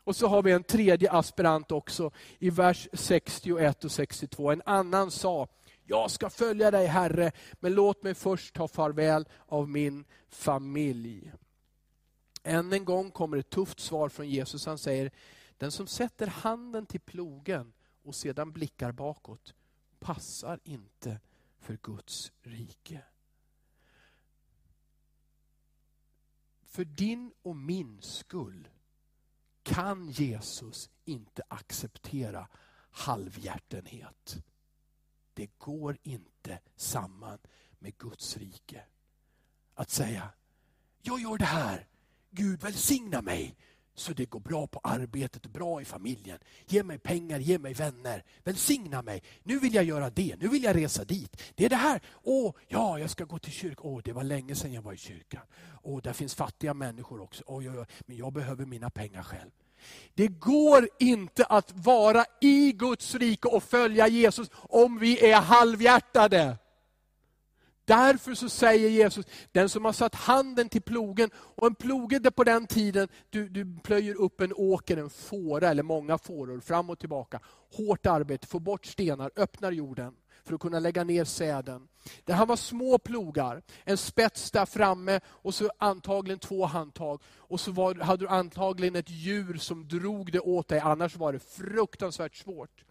Och 0.05 0.17
så 0.17 0.27
har 0.27 0.43
vi 0.43 0.53
en 0.53 0.63
tredje 0.63 1.11
aspirant 1.11 1.73
också 1.73 2.11
i 2.39 2.51
vers 2.51 2.89
61 2.93 3.85
och 3.85 3.93
62. 3.93 4.51
En 4.51 4.63
annan 4.65 5.11
sa, 5.11 5.49
jag 5.85 6.11
ska 6.11 6.31
följa 6.31 6.71
dig 6.71 6.87
Herre, 6.87 7.33
men 7.61 7.75
låt 7.75 8.03
mig 8.03 8.15
först 8.15 8.55
ta 8.55 8.69
farväl 8.69 9.29
av 9.47 9.69
min 9.69 10.05
familj. 10.31 11.33
Än 12.49 12.73
en 12.73 12.85
gång 12.85 13.11
kommer 13.11 13.37
ett 13.37 13.51
tufft 13.51 13.81
svar 13.81 14.09
från 14.09 14.29
Jesus. 14.29 14.67
Han 14.67 14.79
säger, 14.79 15.11
den 15.57 15.73
som 15.73 15.87
sätter 15.87 16.27
handen 16.27 16.87
till 16.87 17.01
plogen 17.01 17.73
och 18.03 18.15
sedan 18.15 18.53
blickar 18.53 18.93
bakåt 18.93 19.55
passar 19.99 20.61
inte 20.65 21.21
för 21.59 21.79
Guds 21.83 22.33
rike. 22.43 23.03
För 26.65 26.85
din 26.85 27.33
och 27.43 27.57
min 27.57 28.03
skull 28.03 28.69
kan 29.63 30.11
Jesus 30.11 30.91
inte 31.05 31.43
acceptera 31.49 32.49
halvhjärtenhet. 32.91 34.45
Det 35.35 35.59
går 35.59 35.99
inte 36.03 36.61
samman 36.77 37.39
med 37.79 37.99
Guds 37.99 38.37
rike. 38.37 38.85
Att 39.75 39.91
säga, 39.91 40.31
jag 41.03 41.21
gör 41.21 41.39
det 41.39 41.45
här, 41.45 41.89
Gud 42.39 42.63
välsigna 42.63 43.23
mig 43.23 43.57
så 43.95 44.13
det 44.13 44.25
går 44.25 44.41
bra 44.41 44.67
på 44.67 44.81
arbetet 44.83 45.47
bra 45.47 45.81
i 45.81 45.85
familjen. 45.85 46.39
Ge 46.67 46.83
mig 46.83 46.99
pengar, 46.99 47.39
ge 47.39 47.59
mig 47.59 47.75
vänner. 47.75 48.25
Välsigna 48.45 49.03
mig. 49.03 49.23
Nu 49.43 49.59
vill 49.59 49.75
jag 49.75 49.85
göra 49.85 50.11
det, 50.11 50.37
nu 50.41 50.49
vill 50.49 50.63
jag 50.63 50.77
resa 50.77 51.05
dit. 51.05 51.43
Det 51.55 51.65
är 51.65 51.69
det 51.69 51.77
här. 51.77 52.01
Åh, 52.23 52.55
ja, 52.69 52.99
jag 52.99 53.11
ska 53.11 53.25
gå 53.25 53.39
till 53.39 53.53
kyrkan. 53.53 53.87
Åh, 53.87 54.01
det 54.05 54.13
var 54.13 54.25
länge 54.25 54.55
sedan 54.55 54.73
jag 54.73 54.83
var 54.83 54.93
i 54.93 54.97
kyrkan. 54.97 55.43
Åh, 55.83 56.03
där 56.03 56.13
finns 56.13 56.35
fattiga 56.35 56.75
människor 56.75 57.21
också. 57.21 57.45
Åh, 57.47 57.65
ja, 57.65 57.75
ja, 57.75 57.87
men 58.07 58.17
jag 58.17 58.33
behöver 58.33 58.67
mina 58.67 58.91
pengar 58.91 59.23
själv. 59.23 59.51
Det 60.15 60.29
går 60.29 60.89
inte 60.99 61.45
att 61.45 61.73
vara 61.75 62.25
i 62.41 62.73
Guds 62.73 63.15
rike 63.15 63.49
och 63.49 63.63
följa 63.63 64.09
Jesus 64.09 64.51
om 64.53 64.99
vi 64.99 65.31
är 65.31 65.41
halvhjärtade. 65.41 66.57
Därför 67.89 68.35
så 68.35 68.49
säger 68.49 68.89
Jesus, 68.89 69.27
den 69.53 69.69
som 69.69 69.85
har 69.85 69.93
satt 69.93 70.15
handen 70.15 70.69
till 70.69 70.83
plogen, 70.83 71.31
och 71.35 71.67
en 71.67 71.75
ploge 71.75 72.31
på 72.31 72.45
den 72.45 72.67
tiden, 72.67 73.09
du, 73.31 73.49
du 73.49 73.79
plöjer 73.83 74.15
upp 74.15 74.41
en 74.41 74.53
åker, 74.57 74.97
en 74.97 75.11
fåra 75.11 75.69
eller 75.69 75.83
många 75.83 76.19
fåror, 76.19 76.61
fram 76.61 76.91
och 76.91 76.99
tillbaka. 76.99 77.41
Hårt 77.77 78.07
arbete, 78.07 78.47
får 78.47 78.61
bort 78.61 78.87
stenar, 78.87 79.31
öppnar 79.37 79.73
jorden 79.73 80.15
för 80.45 80.55
att 80.55 80.61
kunna 80.61 80.79
lägga 80.79 81.05
ner 81.05 81.25
säden. 81.25 81.89
Det 82.25 82.33
här 82.33 82.47
var 82.47 82.57
små 82.57 82.99
plogar, 82.99 83.63
en 83.85 83.97
spets 83.97 84.51
där 84.51 84.67
framme 84.67 85.21
och 85.27 85.55
så 85.55 85.71
antagligen 85.79 86.39
två 86.39 86.67
handtag. 86.67 87.23
Och 87.37 87.61
så 87.61 87.73
var, 87.73 87.95
hade 87.95 88.25
du 88.25 88.29
antagligen 88.29 88.97
ett 88.97 89.11
djur 89.11 89.57
som 89.57 89.89
drog 89.89 90.33
det 90.33 90.41
åt 90.41 90.69
dig, 90.69 90.81
annars 90.81 91.17
var 91.17 91.33
det 91.33 91.39
fruktansvärt 91.39 92.37
svårt. 92.37 92.85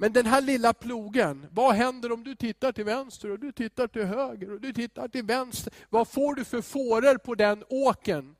Men 0.00 0.12
den 0.12 0.26
här 0.26 0.40
lilla 0.40 0.72
plogen, 0.72 1.46
vad 1.52 1.74
händer 1.74 2.12
om 2.12 2.24
du 2.24 2.34
tittar 2.34 2.72
till 2.72 2.84
vänster 2.84 3.30
och 3.30 3.38
du 3.38 3.52
tittar 3.52 3.86
till 3.86 4.04
höger 4.04 4.52
och 4.52 4.60
du 4.60 4.72
tittar 4.72 5.08
till 5.08 5.24
vänster? 5.24 5.72
Vad 5.90 6.08
får 6.08 6.34
du 6.34 6.44
för 6.44 6.62
fåror 6.62 7.18
på 7.18 7.34
den 7.34 7.64
åken? 7.68 8.36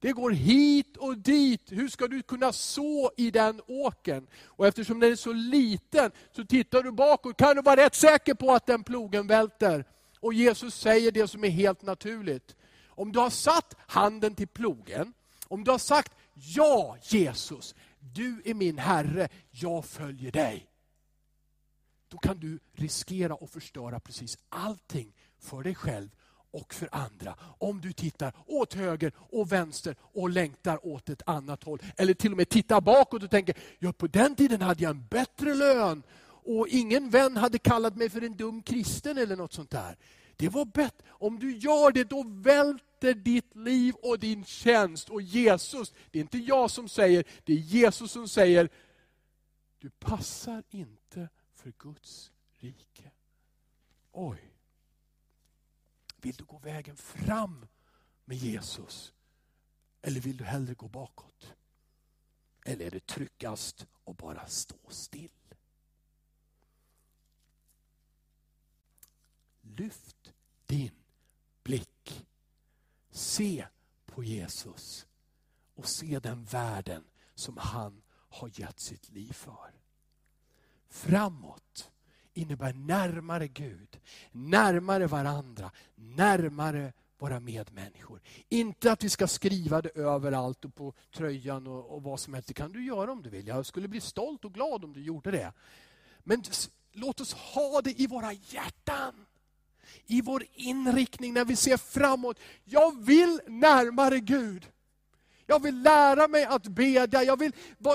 Det 0.00 0.12
går 0.12 0.30
hit 0.30 0.96
och 0.96 1.18
dit. 1.18 1.72
Hur 1.72 1.88
ska 1.88 2.08
du 2.08 2.22
kunna 2.22 2.52
så 2.52 3.12
i 3.16 3.30
den 3.30 3.60
åken? 3.66 4.26
Och 4.44 4.66
eftersom 4.66 5.00
den 5.00 5.12
är 5.12 5.16
så 5.16 5.32
liten 5.32 6.10
så 6.36 6.44
tittar 6.44 6.82
du 6.82 6.92
bakåt. 6.92 7.36
Kan 7.36 7.56
du 7.56 7.62
vara 7.62 7.76
rätt 7.76 7.94
säker 7.94 8.34
på 8.34 8.52
att 8.52 8.66
den 8.66 8.84
plogen 8.84 9.26
välter? 9.26 9.84
Och 10.20 10.34
Jesus 10.34 10.74
säger 10.74 11.12
det 11.12 11.28
som 11.28 11.44
är 11.44 11.50
helt 11.50 11.82
naturligt. 11.82 12.56
Om 12.88 13.12
du 13.12 13.18
har 13.18 13.30
satt 13.30 13.74
handen 13.86 14.34
till 14.34 14.48
plogen, 14.48 15.12
om 15.48 15.64
du 15.64 15.70
har 15.70 15.78
sagt 15.78 16.12
ja 16.34 16.96
Jesus, 17.02 17.74
du 17.98 18.42
är 18.44 18.54
min 18.54 18.78
Herre, 18.78 19.28
jag 19.50 19.84
följer 19.84 20.32
dig 20.32 20.68
då 22.12 22.18
kan 22.18 22.38
du 22.38 22.58
riskera 22.72 23.34
att 23.34 23.50
förstöra 23.50 24.00
precis 24.00 24.38
allting 24.48 25.12
för 25.38 25.62
dig 25.62 25.74
själv 25.74 26.08
och 26.50 26.74
för 26.74 26.88
andra. 26.92 27.34
Om 27.58 27.80
du 27.80 27.92
tittar 27.92 28.32
åt 28.46 28.74
höger 28.74 29.12
och 29.16 29.52
vänster 29.52 29.96
och 30.00 30.30
längtar 30.30 30.86
åt 30.86 31.08
ett 31.08 31.22
annat 31.26 31.64
håll. 31.64 31.78
Eller 31.96 32.14
till 32.14 32.30
och 32.30 32.36
med 32.36 32.48
tittar 32.48 32.80
bakåt 32.80 33.22
och 33.22 33.30
tänker, 33.30 33.56
ja 33.78 33.92
på 33.92 34.06
den 34.06 34.36
tiden 34.36 34.60
hade 34.60 34.82
jag 34.82 34.90
en 34.90 35.06
bättre 35.06 35.54
lön 35.54 36.02
och 36.44 36.68
ingen 36.68 37.10
vän 37.10 37.36
hade 37.36 37.58
kallat 37.58 37.96
mig 37.96 38.10
för 38.10 38.24
en 38.24 38.36
dum 38.36 38.62
kristen 38.62 39.18
eller 39.18 39.36
något 39.36 39.52
sånt 39.52 39.70
där. 39.70 39.96
Det 40.36 40.48
var 40.48 40.64
bättre. 40.64 41.06
Om 41.08 41.38
du 41.38 41.56
gör 41.56 41.92
det, 41.92 42.04
då 42.04 42.22
välter 42.26 43.14
ditt 43.14 43.56
liv 43.56 43.94
och 44.02 44.18
din 44.18 44.44
tjänst. 44.44 45.08
Och 45.08 45.22
Jesus, 45.22 45.92
det 46.10 46.18
är 46.18 46.22
inte 46.22 46.38
jag 46.38 46.70
som 46.70 46.88
säger, 46.88 47.24
det 47.44 47.52
är 47.52 47.56
Jesus 47.56 48.12
som 48.12 48.28
säger, 48.28 48.68
du 49.78 49.90
passar 49.90 50.62
inte 50.70 51.01
för 51.62 51.72
Guds 51.78 52.32
rike. 52.56 53.10
Oj. 54.12 54.54
Vill 56.16 56.34
du 56.34 56.44
gå 56.44 56.58
vägen 56.58 56.96
fram 56.96 57.66
med 58.24 58.36
Jesus? 58.36 59.12
Eller 60.00 60.20
vill 60.20 60.36
du 60.36 60.44
hellre 60.44 60.74
gå 60.74 60.88
bakåt? 60.88 61.54
Eller 62.64 62.86
är 62.86 62.90
det 62.90 63.06
tryggast 63.06 63.86
att 64.04 64.16
bara 64.16 64.46
stå 64.46 64.76
still? 64.88 65.54
Lyft 69.60 70.32
din 70.66 71.04
blick. 71.62 72.26
Se 73.10 73.66
på 74.06 74.24
Jesus 74.24 75.06
och 75.74 75.88
se 75.88 76.18
den 76.18 76.44
världen 76.44 77.04
som 77.34 77.56
han 77.56 78.02
har 78.08 78.60
gett 78.60 78.80
sitt 78.80 79.08
liv 79.08 79.32
för. 79.32 79.81
Framåt 80.92 81.90
innebär 82.34 82.72
närmare 82.72 83.48
Gud, 83.48 84.00
närmare 84.32 85.06
varandra, 85.06 85.70
närmare 85.94 86.92
våra 87.18 87.40
medmänniskor. 87.40 88.20
Inte 88.48 88.92
att 88.92 89.04
vi 89.04 89.08
ska 89.08 89.26
skriva 89.26 89.82
det 89.82 89.96
överallt 89.96 90.64
och 90.64 90.74
på 90.74 90.94
tröjan 91.14 91.66
och, 91.66 91.94
och 91.94 92.02
vad 92.02 92.20
som 92.20 92.34
helst. 92.34 92.48
Det 92.48 92.54
kan 92.54 92.72
du 92.72 92.84
göra 92.84 93.12
om 93.12 93.22
du 93.22 93.30
vill. 93.30 93.46
Jag 93.46 93.66
skulle 93.66 93.88
bli 93.88 94.00
stolt 94.00 94.44
och 94.44 94.54
glad 94.54 94.84
om 94.84 94.92
du 94.92 95.02
gjorde 95.02 95.30
det. 95.30 95.52
Men 96.18 96.42
låt 96.92 97.20
oss 97.20 97.32
ha 97.32 97.80
det 97.80 98.00
i 98.00 98.06
våra 98.06 98.32
hjärtan. 98.32 99.26
I 100.06 100.20
vår 100.20 100.44
inriktning 100.54 101.34
när 101.34 101.44
vi 101.44 101.56
ser 101.56 101.76
framåt. 101.76 102.38
Jag 102.64 103.04
vill 103.04 103.40
närmare 103.46 104.20
Gud. 104.20 104.68
Jag 105.52 105.62
vill 105.62 105.82
lära 105.82 106.28
mig 106.28 106.44
att 106.44 106.68
bedja, 106.68 107.22
jag 107.22 107.38
vill 107.38 107.52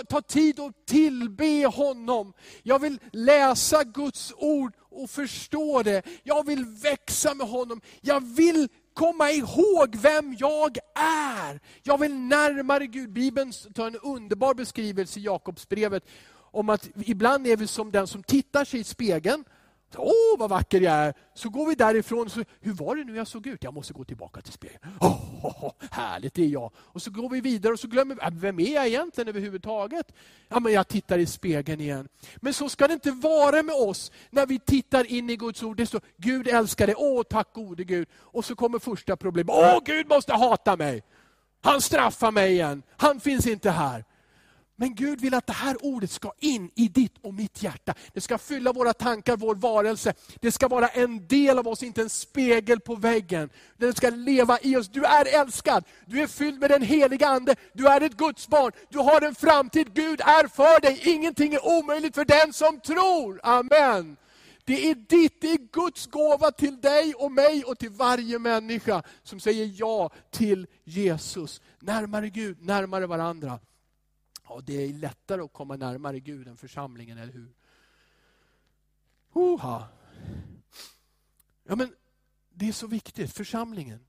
ta 0.10 0.22
tid 0.22 0.60
och 0.60 0.72
tillbe 0.86 1.66
honom. 1.66 2.34
Jag 2.64 2.80
vill 2.80 3.00
läsa 3.12 3.84
Guds 3.84 4.34
ord 4.38 4.74
och 4.80 5.10
förstå 5.10 5.84
det. 5.84 6.02
Jag 6.24 6.46
vill 6.46 6.66
växa 6.66 7.34
med 7.34 7.48
honom. 7.48 7.82
Jag 8.02 8.36
vill 8.36 8.68
komma 8.94 9.32
ihåg 9.32 9.96
vem 9.96 10.36
jag 10.40 10.78
är. 11.00 11.60
Jag 11.84 11.98
vill 12.00 12.16
närmare 12.16 12.88
Gud. 12.88 13.10
Bibeln 13.10 13.52
tar 13.76 13.88
en 13.88 13.96
underbar 13.96 14.54
beskrivelse 14.54 15.20
i 15.20 15.24
Jakobsbrevet 15.24 16.04
om 16.52 16.70
att 16.70 16.90
ibland 17.06 17.48
är 17.48 17.58
vi 17.58 17.68
som 17.68 17.92
den 17.92 18.08
som 18.08 18.24
tittar 18.24 18.66
sig 18.66 18.80
i 18.80 18.84
spegeln 18.84 19.44
Åh, 19.96 20.40
vad 20.40 20.50
vacker 20.50 20.82
jag 20.82 20.94
är! 20.94 21.14
Så 21.34 21.50
går 21.50 21.68
vi 21.68 21.76
därifrån. 21.76 22.30
Så, 22.30 22.44
Hur 22.60 22.74
var 22.74 22.96
det 22.96 23.04
nu 23.04 23.16
jag 23.16 23.28
såg 23.28 23.48
ut? 23.48 23.64
Jag 23.64 23.74
måste 23.74 23.94
gå 23.94 24.04
tillbaka 24.04 24.42
till 24.42 24.54
spegeln. 24.54 24.80
Oh, 25.00 25.46
oh, 25.46 25.66
oh, 25.66 25.72
härligt, 25.92 26.34
det 26.34 26.44
är 26.44 26.48
jag. 26.48 26.72
Och 26.78 27.02
så 27.02 27.12
går 27.12 27.30
vi 27.30 27.42
vidare 27.42 27.74
och 27.74 27.80
så 27.80 27.88
glömmer 27.88 28.16
vi, 28.16 28.22
äh, 28.22 28.30
vem 28.32 28.60
är 28.60 28.74
jag 28.74 28.88
egentligen 28.88 29.28
överhuvudtaget? 29.28 30.12
Ja, 30.48 30.60
men 30.60 30.74
jag 30.74 30.88
tittar 30.88 31.18
i 31.18 31.26
spegeln 31.26 31.82
igen. 31.82 32.08
Men 32.36 32.54
så 32.54 32.70
ska 32.70 32.88
det 32.88 32.94
inte 32.94 33.12
vara 33.12 33.64
med 33.64 33.76
oss 33.76 34.12
när 34.30 34.46
vi 34.46 34.60
tittar 34.60 35.12
in 35.12 35.30
i 35.30 35.36
Guds 35.36 35.64
ord. 35.64 35.78
Det 35.78 35.86
står, 35.86 36.02
Gud 36.18 36.48
älskar 36.48 36.88
dig, 36.88 36.96
åh 36.98 37.24
tack 37.24 37.54
gode 37.54 37.84
Gud. 37.84 38.08
Och 38.14 38.46
så 38.46 38.56
kommer 38.56 38.80
första 38.80 39.18
problemet, 39.18 39.56
åh 39.56 39.80
Gud 39.86 40.08
måste 40.10 40.34
hata 40.34 40.76
mig. 40.76 41.04
Han 41.62 41.82
straffar 41.82 42.32
mig 42.32 42.52
igen, 42.52 42.84
han 42.98 43.20
finns 43.20 43.48
inte 43.48 43.72
här. 43.72 44.04
Men 44.80 44.96
Gud 44.96 45.22
vill 45.22 45.34
att 45.34 45.48
det 45.48 45.54
här 45.54 45.86
ordet 45.86 46.12
ska 46.12 46.32
in 46.40 46.72
i 46.76 46.88
ditt 46.88 47.18
och 47.22 47.34
mitt 47.34 47.64
hjärta. 47.64 47.94
Det 48.14 48.22
ska 48.22 48.38
fylla 48.38 48.74
våra 48.74 48.94
tankar, 48.94 49.38
vår 49.38 49.56
varelse. 49.56 50.14
Det 50.42 50.52
ska 50.52 50.68
vara 50.68 50.88
en 50.88 51.28
del 51.28 51.60
av 51.60 51.68
oss, 51.68 51.84
inte 51.84 52.02
en 52.02 52.10
spegel 52.10 52.80
på 52.80 52.96
väggen. 52.96 53.50
Det 53.78 53.98
ska 53.98 54.10
leva 54.10 54.60
i 54.62 54.76
oss. 54.76 54.88
Du 54.88 55.04
är 55.04 55.42
älskad, 55.42 55.84
du 56.06 56.22
är 56.22 56.28
fylld 56.28 56.60
med 56.60 56.70
den 56.70 56.82
heliga 56.82 57.28
Ande, 57.28 57.56
du 57.74 57.88
är 57.88 58.02
ett 58.02 58.18
Guds 58.18 58.48
barn. 58.48 58.72
Du 58.90 58.98
har 59.00 59.22
en 59.22 59.36
framtid, 59.36 59.94
Gud 59.94 60.22
är 60.22 60.48
för 60.48 60.82
dig. 60.82 61.02
Ingenting 61.04 61.54
är 61.54 61.66
omöjligt 61.66 62.16
för 62.16 62.26
den 62.26 62.54
som 62.54 62.80
tror. 62.80 63.40
Amen. 63.44 64.18
Det 64.66 64.90
är 64.90 64.96
ditt, 64.96 65.42
det 65.42 65.52
är 65.52 65.72
Guds 65.72 66.08
gåva 66.08 66.52
till 66.52 66.82
dig 66.82 67.14
och 67.14 67.32
mig 67.32 67.64
och 67.64 67.80
till 67.80 67.90
varje 67.90 68.40
människa 68.40 69.04
som 69.24 69.40
säger 69.40 69.72
ja 69.76 70.10
till 70.32 70.68
Jesus. 70.84 71.62
Närmare 71.80 72.30
Gud, 72.30 72.66
närmare 72.66 73.08
varandra. 73.08 73.60
Ja, 74.50 74.62
det 74.64 74.74
är 74.74 74.94
lättare 74.94 75.42
att 75.42 75.54
komma 75.54 75.76
närmare 75.76 76.20
Gud 76.20 76.48
än 76.48 76.58
församlingen, 76.58 77.18
eller 77.18 77.34
hur? 77.34 77.54
Oha. 79.34 79.88
Ja, 81.64 81.76
men 81.76 81.96
det 82.50 82.68
är 82.68 82.72
så 82.74 82.88
viktigt, 82.88 83.34
församlingen. 83.34 84.06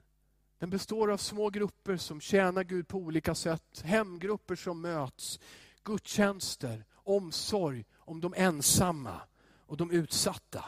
Den 0.58 0.70
består 0.70 1.10
av 1.12 1.16
små 1.16 1.50
grupper 1.50 1.96
som 1.96 2.20
tjänar 2.20 2.64
Gud 2.64 2.88
på 2.88 2.98
olika 2.98 3.34
sätt. 3.34 3.82
Hemgrupper 3.84 4.56
som 4.56 4.80
möts, 4.80 5.40
gudstjänster, 5.82 6.84
omsorg 6.94 7.84
om 7.96 8.20
de 8.20 8.34
ensamma 8.36 9.20
och 9.66 9.76
de 9.76 9.90
utsatta. 9.90 10.64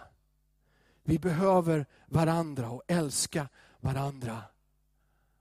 Vi 1.03 1.19
behöver 1.19 1.87
varandra 2.07 2.71
och 2.71 2.83
älska 2.87 3.49
varandra. 3.81 4.43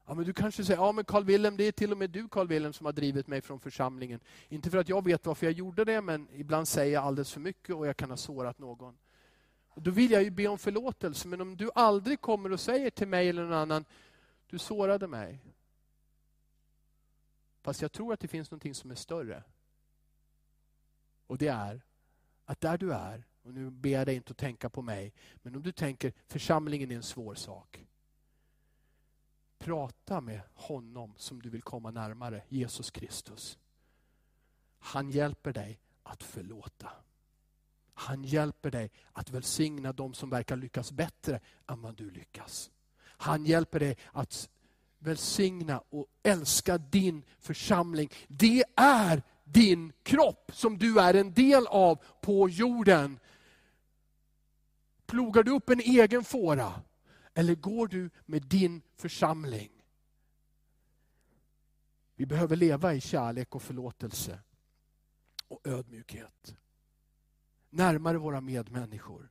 Ja, 0.10 0.16
men 0.16 0.26
du 0.26 0.34
kanske 0.34 0.66
säger, 0.66 0.80
ja 0.80 0.92
men 0.92 1.06
Carl 1.06 1.24
Willem, 1.24 1.58
det 1.58 1.64
är 1.64 1.72
till 1.72 1.92
och 1.92 1.98
med 1.98 2.10
du 2.10 2.28
Carl 2.28 2.48
Willem 2.48 2.74
som 2.74 2.86
har 2.86 2.94
drivit 2.94 3.28
mig 3.28 3.42
från 3.42 3.60
församlingen. 3.60 4.20
Inte 4.48 4.70
för 4.70 4.78
att 4.78 4.90
jag 4.90 5.04
vet 5.04 5.26
varför 5.26 5.46
jag 5.46 5.54
gjorde 5.54 5.86
det, 5.86 6.02
men 6.02 6.28
ibland 6.34 6.68
säger 6.68 6.94
jag 6.94 7.04
alldeles 7.04 7.34
för 7.34 7.40
mycket 7.40 7.76
och 7.76 7.88
jag 7.88 7.98
kan 7.98 8.10
ha 8.10 8.18
sårat 8.18 8.60
någon. 8.60 8.98
Och 9.68 9.82
då 9.82 9.92
vill 9.92 10.12
jag 10.12 10.24
ju 10.24 10.30
be 10.30 10.48
om 10.48 10.58
förlåtelse, 10.58 11.28
men 11.28 11.42
om 11.42 11.58
du 11.58 11.70
aldrig 11.76 12.22
kommer 12.22 12.52
och 12.52 12.60
säger 12.60 12.90
till 12.90 13.08
mig 13.08 13.30
eller 13.30 13.44
någon 13.44 13.54
annan, 13.54 13.86
du 14.48 14.58
sårade 14.58 15.08
mig. 15.08 15.40
Fast 17.62 17.82
jag 17.82 17.92
tror 17.92 18.14
att 18.14 18.20
det 18.20 18.28
finns 18.28 18.52
någonting 18.52 18.76
som 18.76 18.92
är 18.92 18.96
större. 18.96 19.44
Och 21.28 21.38
det 21.38 21.48
är 21.48 21.82
att 22.46 22.62
där 22.62 22.78
du 22.78 22.94
är, 22.94 23.24
och 23.42 23.54
nu 23.54 23.70
ber 23.70 23.90
jag 23.90 24.08
dig 24.08 24.16
inte 24.16 24.32
att 24.32 24.38
tänka 24.38 24.70
på 24.70 24.82
mig, 24.82 25.14
men 25.36 25.56
om 25.56 25.64
du 25.64 25.72
tänker 25.72 26.14
församlingen 26.28 26.92
är 26.92 26.96
en 26.96 27.04
svår 27.04 27.36
sak. 27.36 27.86
Prata 29.60 30.22
med 30.22 30.42
honom 30.54 31.14
som 31.18 31.42
du 31.42 31.50
vill 31.50 31.62
komma 31.62 31.92
närmare, 31.92 32.44
Jesus 32.50 32.92
Kristus. 32.92 33.58
Han 34.80 35.10
hjälper 35.10 35.54
dig 35.54 35.80
att 36.04 36.24
förlåta. 36.24 36.90
Han 37.94 38.24
hjälper 38.24 38.72
dig 38.72 38.92
att 39.12 39.30
välsigna 39.30 39.94
de 39.94 40.14
som 40.14 40.30
verkar 40.30 40.56
lyckas 40.56 40.92
bättre 40.92 41.40
än 41.68 41.82
vad 41.82 41.96
du 41.96 42.10
lyckas. 42.10 42.72
Han 43.02 43.46
hjälper 43.46 43.80
dig 43.80 43.98
att 44.12 44.50
välsigna 45.00 45.84
och 45.90 46.08
älska 46.24 46.78
din 46.78 47.24
församling. 47.40 48.10
Det 48.28 48.64
är 48.76 49.24
din 49.44 49.94
kropp 50.04 50.52
som 50.54 50.78
du 50.78 51.00
är 51.00 51.14
en 51.14 51.34
del 51.34 51.68
av 51.68 52.04
på 52.22 52.50
jorden. 52.50 53.20
Plogar 55.06 55.44
du 55.44 55.52
upp 55.52 55.70
en 55.70 55.80
egen 55.80 56.24
fåra 56.24 56.82
eller 57.40 57.56
går 57.56 57.88
du 57.88 58.10
med 58.26 58.42
din 58.42 58.82
församling? 58.96 59.72
Vi 62.16 62.26
behöver 62.26 62.56
leva 62.56 62.94
i 62.94 63.02
kärlek 63.02 63.56
och 63.56 63.62
förlåtelse 63.62 64.40
och 65.48 65.68
ödmjukhet. 65.68 66.56
Närmare 67.70 68.18
våra 68.18 68.42
medmänniskor. 68.42 69.30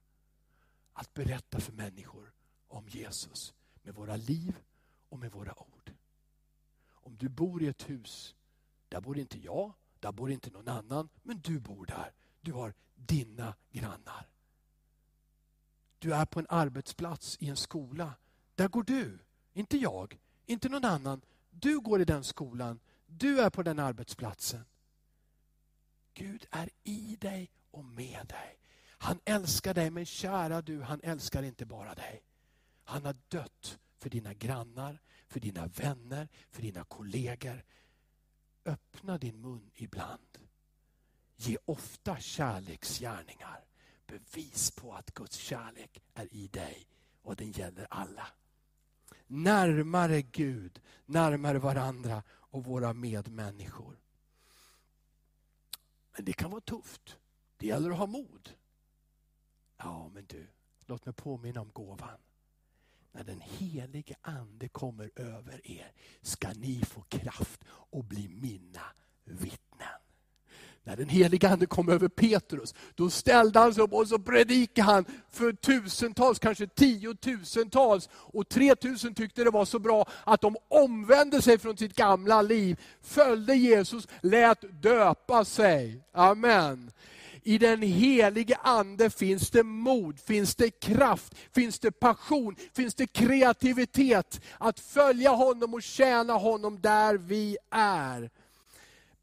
Att 0.92 1.14
berätta 1.14 1.61
för 1.61 1.73
människor 1.73 2.33
om 2.69 2.88
Jesus 2.88 3.54
med 3.83 3.94
våra 3.94 4.17
liv 4.17 4.56
och 5.09 5.19
med 5.19 5.33
våra 5.33 5.63
ord. 5.63 5.92
Om 6.90 7.17
du 7.17 7.29
bor 7.29 7.63
i 7.63 7.67
ett 7.67 7.90
hus, 7.90 8.35
där 8.88 9.00
bor 9.00 9.19
inte 9.19 9.38
jag, 9.38 9.73
där 10.00 10.13
bor 10.13 10.31
inte 10.31 10.50
någon 10.50 10.69
annan, 10.69 11.09
men 11.23 11.40
du 11.40 11.61
bor 11.61 11.87
där. 11.87 12.13
Du 12.40 12.52
har 12.52 12.75
dina. 12.94 13.54
Du 15.99 16.15
är 16.15 16.25
på 16.25 16.40
en 16.40 16.46
arbetsplats 16.49 17.37
i 17.40 17.49
en 17.49 17.57
skola. 17.57 18.15
Där 18.55 18.69
går 18.69 18.83
du, 18.83 19.19
inte 19.53 19.77
jag, 19.77 20.19
inte 20.46 20.69
någon 20.69 20.85
annan. 20.85 21.21
Du 21.51 21.81
går 21.81 22.01
i 22.01 22.05
den 22.05 22.25
skolan, 22.25 22.81
du 23.07 23.40
är 23.40 23.51
på 23.51 23.63
den 23.63 23.79
arbetsplatsen. 23.79 24.65
Gud 26.15 26.46
är 26.51 26.71
i 26.85 27.17
dig 27.21 27.51
och 27.71 27.85
med 27.85 28.27
dig. 28.27 28.59
Han 28.99 29.21
älskar 29.25 29.75
dig, 29.75 29.90
men 29.90 30.07
kära 30.07 30.63
du, 30.63 30.83
han 30.83 31.01
älskar 31.03 31.42
inte 31.42 31.67
bara 31.67 31.94
dig. 31.94 32.23
Han 32.85 33.05
har 33.05 33.17
dött 33.29 33.79
för 33.99 34.11
dina 34.11 34.35
grannar, 34.35 34.99
för 35.27 35.40
dina 35.40 35.67
vänner, 35.67 36.29
för 36.51 36.63
dina 36.63 36.85
kollegor. 36.85 37.65
Öppna 38.65 39.19
din 39.19 39.40
mun 39.40 39.71
ibland. 39.75 40.38
Ge 41.37 41.57
ofta 41.65 42.17
kärleksgärningar 42.21 43.67
bevis 44.09 44.71
på 44.71 44.94
att 44.94 45.15
Guds 45.15 45.37
kärlek 45.37 46.02
är 46.15 46.35
i 46.35 46.48
dig 46.48 46.87
och 47.23 47.37
den 47.37 47.52
gäller 47.52 47.87
alla. 47.90 48.27
Närmare 49.27 50.23
Gud, 50.23 50.81
närmare 51.06 51.59
varandra 51.59 52.23
och 52.31 52.65
våra 52.65 52.92
medmänniskor. 52.92 54.00
Men 56.17 56.25
det 56.25 56.33
kan 56.33 56.50
vara 56.50 56.61
tufft. 56.61 57.19
Det 57.56 57.67
gäller 57.67 57.90
att 57.90 57.98
ha 57.98 58.06
mod. 58.06 58.50
Ja, 59.77 60.09
men 60.09 60.27
du, 60.27 60.46
låt 60.87 61.06
mig 61.06 61.15
påminna 61.15 61.61
om 61.61 61.71
gåvan. 61.73 62.19
När 63.13 63.25
den 63.25 63.40
helige 63.40 64.17
ande 64.23 64.69
kommer 64.69 65.11
över 65.17 65.71
er 65.71 65.92
ska 66.23 66.52
ni 66.52 66.85
få 66.85 67.00
kraft 67.00 67.65
och 67.69 68.04
bli 68.04 68.29
mina 68.29 68.85
vittnen. 69.25 70.00
När 70.88 70.96
den 70.96 71.08
heliga 71.08 71.48
Ande 71.48 71.66
kom 71.66 71.88
över 71.88 72.08
Petrus, 72.08 72.74
då 72.94 73.10
ställde 73.10 73.58
han 73.58 73.74
sig 73.74 73.82
upp 73.82 73.92
och 73.92 74.08
så 74.08 74.18
predikade 74.18 74.82
han 74.92 75.04
för 75.30 75.52
tusentals, 75.52 76.38
kanske 76.38 76.66
tiotusentals. 76.66 78.08
Och 78.12 78.48
3000 78.48 79.14
tyckte 79.14 79.44
det 79.44 79.50
var 79.50 79.64
så 79.64 79.78
bra 79.78 80.08
att 80.24 80.40
de 80.40 80.56
omvände 80.68 81.42
sig 81.42 81.58
från 81.58 81.76
sitt 81.76 81.96
gamla 81.96 82.42
liv, 82.42 82.80
följde 83.02 83.54
Jesus, 83.54 84.08
lät 84.20 84.82
döpa 84.82 85.44
sig. 85.44 86.04
Amen. 86.12 86.90
I 87.42 87.58
den 87.58 87.82
helige 87.82 88.56
Ande 88.62 89.10
finns 89.10 89.50
det 89.50 89.62
mod, 89.62 90.20
finns 90.20 90.54
det 90.54 90.70
kraft, 90.70 91.34
finns 91.54 91.78
det 91.78 91.90
passion, 91.90 92.56
finns 92.72 92.94
det 92.94 93.06
kreativitet 93.06 94.40
att 94.58 94.80
följa 94.80 95.30
honom 95.30 95.74
och 95.74 95.82
tjäna 95.82 96.32
honom 96.32 96.80
där 96.80 97.14
vi 97.14 97.56
är. 97.70 98.30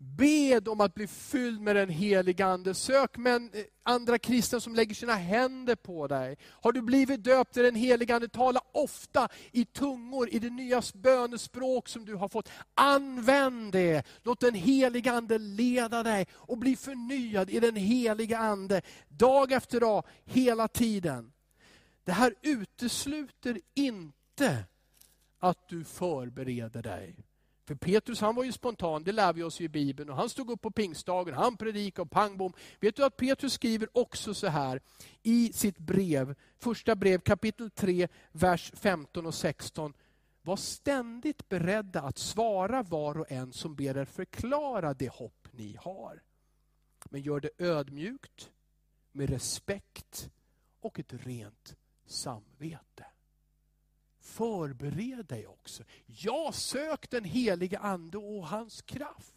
Bed 0.05 0.67
om 0.67 0.81
att 0.81 0.93
bli 0.93 1.07
fylld 1.07 1.61
med 1.61 1.75
den 1.75 1.89
helige 1.89 2.45
Ande. 2.45 2.73
Sök 2.73 3.17
med 3.17 3.41
eh, 3.41 3.63
andra 3.83 4.19
kristna 4.19 4.59
som 4.59 4.75
lägger 4.75 4.95
sina 4.95 5.15
händer 5.15 5.75
på 5.75 6.07
dig. 6.07 6.37
Har 6.49 6.71
du 6.71 6.81
blivit 6.81 7.23
döpt 7.23 7.57
i 7.57 7.61
den 7.61 7.75
helige 7.75 8.15
Ande, 8.15 8.27
tala 8.27 8.61
ofta 8.71 9.27
i 9.51 9.65
tungor, 9.65 10.29
i 10.29 10.39
det 10.39 10.49
nya 10.49 10.81
bönespråk 10.93 11.89
som 11.89 12.05
du 12.05 12.15
har 12.15 12.29
fått. 12.29 12.49
Använd 12.73 13.71
det. 13.71 14.03
Låt 14.23 14.39
den 14.39 14.55
helige 14.55 15.11
Ande 15.11 15.37
leda 15.37 16.03
dig 16.03 16.27
och 16.33 16.57
bli 16.57 16.75
förnyad 16.75 17.49
i 17.49 17.59
den 17.59 17.75
helige 17.75 18.37
Ande. 18.37 18.81
Dag 19.07 19.51
efter 19.51 19.79
dag, 19.79 20.03
hela 20.25 20.67
tiden. 20.67 21.31
Det 22.03 22.11
här 22.11 22.33
utesluter 22.41 23.59
inte 23.73 24.65
att 25.39 25.69
du 25.69 25.83
förbereder 25.83 26.81
dig. 26.81 27.24
För 27.65 27.75
Petrus 27.75 28.21
han 28.21 28.35
var 28.35 28.43
ju 28.43 28.51
spontan, 28.51 29.03
det 29.03 29.11
lär 29.11 29.33
vi 29.33 29.43
oss 29.43 29.61
i 29.61 29.69
Bibeln. 29.69 30.09
Och 30.09 30.15
han 30.15 30.29
stod 30.29 30.49
upp 30.51 30.61
på 30.61 30.71
pingstdagen, 30.71 31.33
han 31.33 31.57
predikade 31.57 32.01
och 32.01 32.11
pang 32.11 32.37
bom. 32.37 32.53
Vet 32.79 32.95
du 32.95 33.05
att 33.05 33.17
Petrus 33.17 33.53
skriver 33.53 33.89
också 33.97 34.33
så 34.33 34.47
här 34.47 34.81
i 35.23 35.53
sitt 35.53 35.77
brev, 35.77 36.35
första 36.57 36.95
brev 36.95 37.19
kapitel 37.19 37.69
3, 37.69 38.07
vers 38.31 38.71
15 38.75 39.25
och 39.25 39.33
16. 39.33 39.93
Var 40.41 40.55
ständigt 40.55 41.49
beredda 41.49 42.01
att 42.01 42.17
svara 42.17 42.83
var 42.83 43.17
och 43.17 43.31
en 43.31 43.53
som 43.53 43.75
ber 43.75 43.97
er 43.97 44.05
förklara 44.05 44.93
det 44.93 45.09
hopp 45.09 45.47
ni 45.51 45.77
har. 45.79 46.21
Men 47.09 47.21
gör 47.21 47.39
det 47.39 47.49
ödmjukt, 47.57 48.51
med 49.11 49.29
respekt 49.29 50.29
och 50.79 50.99
ett 50.99 51.13
rent 51.13 51.75
samvete. 52.05 53.05
Förbered 54.25 55.25
dig 55.25 55.47
också. 55.47 55.83
Ja, 56.05 56.51
sök 56.53 57.09
den 57.09 57.23
helige 57.23 57.79
Ande 57.79 58.17
och 58.17 58.47
hans 58.47 58.81
kraft. 58.81 59.33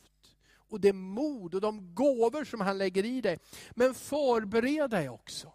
Och 0.50 0.80
det 0.80 0.92
mod 0.92 1.54
och 1.54 1.60
de 1.60 1.94
gåvor 1.94 2.44
som 2.44 2.60
han 2.60 2.78
lägger 2.78 3.04
i 3.04 3.20
dig. 3.20 3.38
Men 3.70 3.94
förbered 3.94 4.90
dig 4.90 5.08
också. 5.08 5.52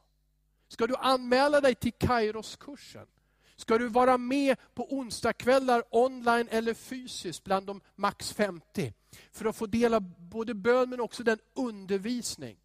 Ska 0.67 0.87
du 0.87 0.95
anmäla 0.95 1.61
dig 1.61 1.75
till 1.75 1.93
Kairos-kursen? 1.93 3.07
Ska 3.55 3.77
du 3.77 3.87
vara 3.87 4.17
med 4.17 4.57
på 4.73 4.93
onsdagskvällar 4.93 5.83
online 5.89 6.47
eller 6.51 6.73
fysiskt 6.73 7.43
bland 7.43 7.67
de 7.67 7.81
max 7.95 8.33
50? 8.33 8.93
För 9.31 9.45
att 9.45 9.55
få 9.55 9.65
del 9.65 9.93
av 9.93 10.01
både 10.19 10.53
bön 10.53 10.89
men 10.89 10.99
också 10.99 11.23
den 11.23 11.39
undervisning. 11.53 12.57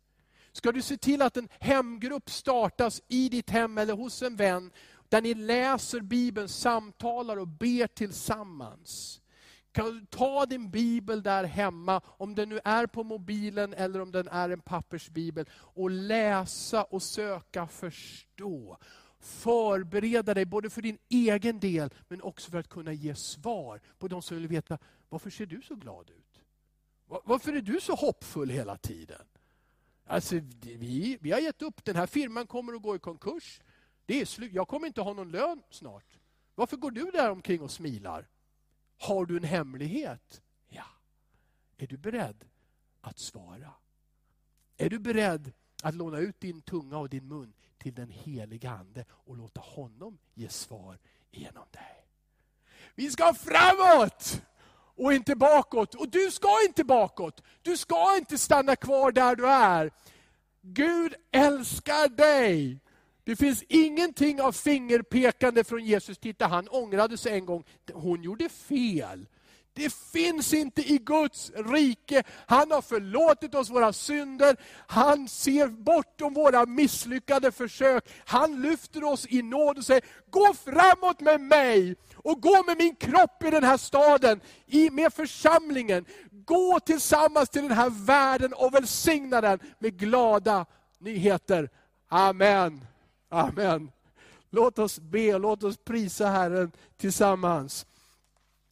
Ska 0.53 0.73
du 0.73 0.83
se 0.83 0.97
till 0.97 1.23
att 1.23 1.37
en 1.37 1.49
hemgrupp 1.61 2.31
startas 2.31 3.03
i 3.09 3.29
ditt 3.29 3.51
hem 3.51 3.79
eller 3.79 3.95
hos 3.95 4.23
en 4.23 4.37
vän 4.37 4.71
där 5.09 5.23
ni 5.23 5.35
läser 5.35 6.01
Bibeln, 6.01 6.49
samtalar 6.49 7.37
och 7.37 7.49
ber 7.49 7.87
tillsammans. 7.87 9.21
Kan 9.73 9.99
du 9.99 10.07
ta 10.07 10.47
din 10.47 10.71
bibel 10.71 11.23
där 11.23 11.45
hemma, 11.45 12.01
om 12.07 12.35
den 12.35 12.49
nu 12.49 12.61
är 12.65 12.87
på 12.87 13.05
mobilen 13.05 13.75
eller 13.75 14.01
om 14.01 14.13
den 14.13 14.29
är 14.29 14.51
en 14.51 14.61
pappersbibel, 14.61 15.49
och 15.55 15.91
läsa 15.91 16.85
och 16.85 17.03
söka 17.03 17.67
förstå. 17.67 18.79
Förbereda 19.21 20.35
dig 20.35 20.45
både 20.45 20.71
för 20.71 20.83
din 20.83 20.99
egen 21.09 21.61
del, 21.61 21.95
men 22.09 22.23
också 22.23 22.51
för 22.51 22.59
att 22.59 22.69
kunna 22.69 22.93
ge 22.93 23.15
svar 23.15 23.81
på 23.99 24.09
de 24.09 24.23
som 24.23 24.37
vill 24.37 24.49
veta, 24.49 24.79
varför 25.09 25.31
ser 25.31 25.47
du 25.47 25.63
så 25.63 25.75
glad 25.75 26.11
ut? 26.11 26.41
Varför 27.25 27.53
är 27.53 27.61
du 27.61 27.81
så 27.81 27.95
hoppfull 27.95 28.51
hela 28.51 28.77
tiden? 28.77 29.23
Alltså, 30.07 30.41
vi, 30.63 31.19
vi 31.21 31.33
har 31.33 31.41
gett 31.41 31.63
upp, 31.63 31.85
den 31.85 31.97
här 31.97 32.07
firman 32.07 32.47
kommer 32.47 32.73
att 32.73 32.83
gå 32.83 32.97
i 32.97 32.99
konkurs. 32.99 33.61
Det 34.09 34.21
är 34.21 34.25
slut. 34.25 34.53
Jag 34.53 34.69
kommer 34.69 34.87
inte 34.87 35.01
ha 35.01 35.13
någon 35.13 35.31
lön 35.31 35.63
snart. 35.71 36.19
Varför 36.55 36.77
går 36.77 36.91
du 36.91 37.11
där 37.11 37.31
omkring 37.31 37.61
och 37.61 37.71
smilar? 37.71 38.29
Har 38.99 39.27
du 39.27 39.37
en 39.37 39.45
hemlighet? 39.45 40.43
Ja. 40.69 40.85
Är 41.77 41.87
du 41.87 41.97
beredd 41.97 42.45
att 43.01 43.19
svara? 43.19 43.73
Är 44.77 44.91
du 44.91 44.99
beredd 44.99 45.53
att 45.83 45.95
låna 45.95 46.19
ut 46.19 46.41
din 46.41 46.63
tunga 46.63 46.99
och 46.99 47.09
din 47.09 47.29
mun 47.29 47.53
till 47.79 47.95
den 47.95 48.11
heliga 48.11 48.71
Ande 48.71 49.05
och 49.11 49.37
låta 49.37 49.61
honom 49.61 50.19
ge 50.35 50.49
svar 50.49 50.99
genom 51.31 51.67
dig? 51.71 52.07
Vi 52.95 53.11
ska 53.11 53.35
framåt! 53.35 54.43
och 54.97 55.13
inte 55.13 55.37
bakåt. 55.37 55.95
Och 55.95 56.09
du 56.09 56.31
ska 56.31 56.49
inte 56.67 56.85
bakåt. 56.85 57.43
Du 57.63 57.77
ska 57.77 58.17
inte 58.17 58.39
stanna 58.39 58.77
kvar 58.77 59.13
där 59.13 59.37
du 59.37 59.49
är. 59.49 59.91
Gud 60.61 61.15
älskar 61.31 62.09
dig. 62.09 62.81
Det 63.29 63.37
finns 63.37 63.65
ingenting 63.69 64.41
av 64.41 64.53
fingerpekande 64.53 65.65
från 65.65 65.85
Jesus. 65.85 66.19
Titta, 66.19 66.47
han 66.47 66.69
ångrade 66.69 67.17
sig 67.19 67.33
en 67.33 67.47
gång. 67.47 67.65
Hon 67.93 68.23
gjorde 68.23 68.49
fel. 68.49 69.27
Det 69.73 69.95
finns 69.95 70.55
inte 70.55 70.93
i 70.93 70.99
Guds 70.99 71.53
rike. 71.55 72.23
Han 72.47 72.71
har 72.71 72.83
förlåtit 72.83 73.55
oss 73.55 73.71
våra 73.71 73.93
synder. 73.93 74.57
Han 74.87 75.29
ser 75.29 75.67
bortom 75.67 76.35
våra 76.35 76.67
misslyckade 76.67 77.53
försök. 77.53 78.09
Han 78.27 78.63
lyfter 78.63 79.05
oss 79.05 79.27
i 79.29 79.43
nåd 79.43 79.79
och 79.79 79.85
säger, 79.85 80.05
gå 80.31 80.55
framåt 80.55 81.21
med 81.21 81.41
mig 81.41 81.97
och 82.15 82.43
gå 82.43 82.63
med 82.67 82.79
min 82.79 82.97
kropp 82.97 83.45
i 83.45 83.51
den 83.51 83.65
här 83.65 83.77
staden, 83.77 84.41
i, 84.67 84.91
med 84.91 85.15
församlingen. 85.15 86.05
Gå 86.31 86.81
tillsammans 86.81 87.49
till 87.49 87.63
den 87.63 87.77
här 87.79 87.91
världen 88.07 88.53
och 88.53 88.75
välsigna 88.75 89.41
den 89.41 89.59
med 89.79 89.99
glada 89.99 90.67
nyheter. 90.99 91.71
Amen. 92.09 92.81
Amen. 93.29 93.91
Låt 94.51 94.79
oss 94.79 94.99
be, 94.99 95.39
låt 95.39 95.63
oss 95.63 95.77
prisa 95.77 96.27
Herren 96.27 96.73
tillsammans. 96.97 97.87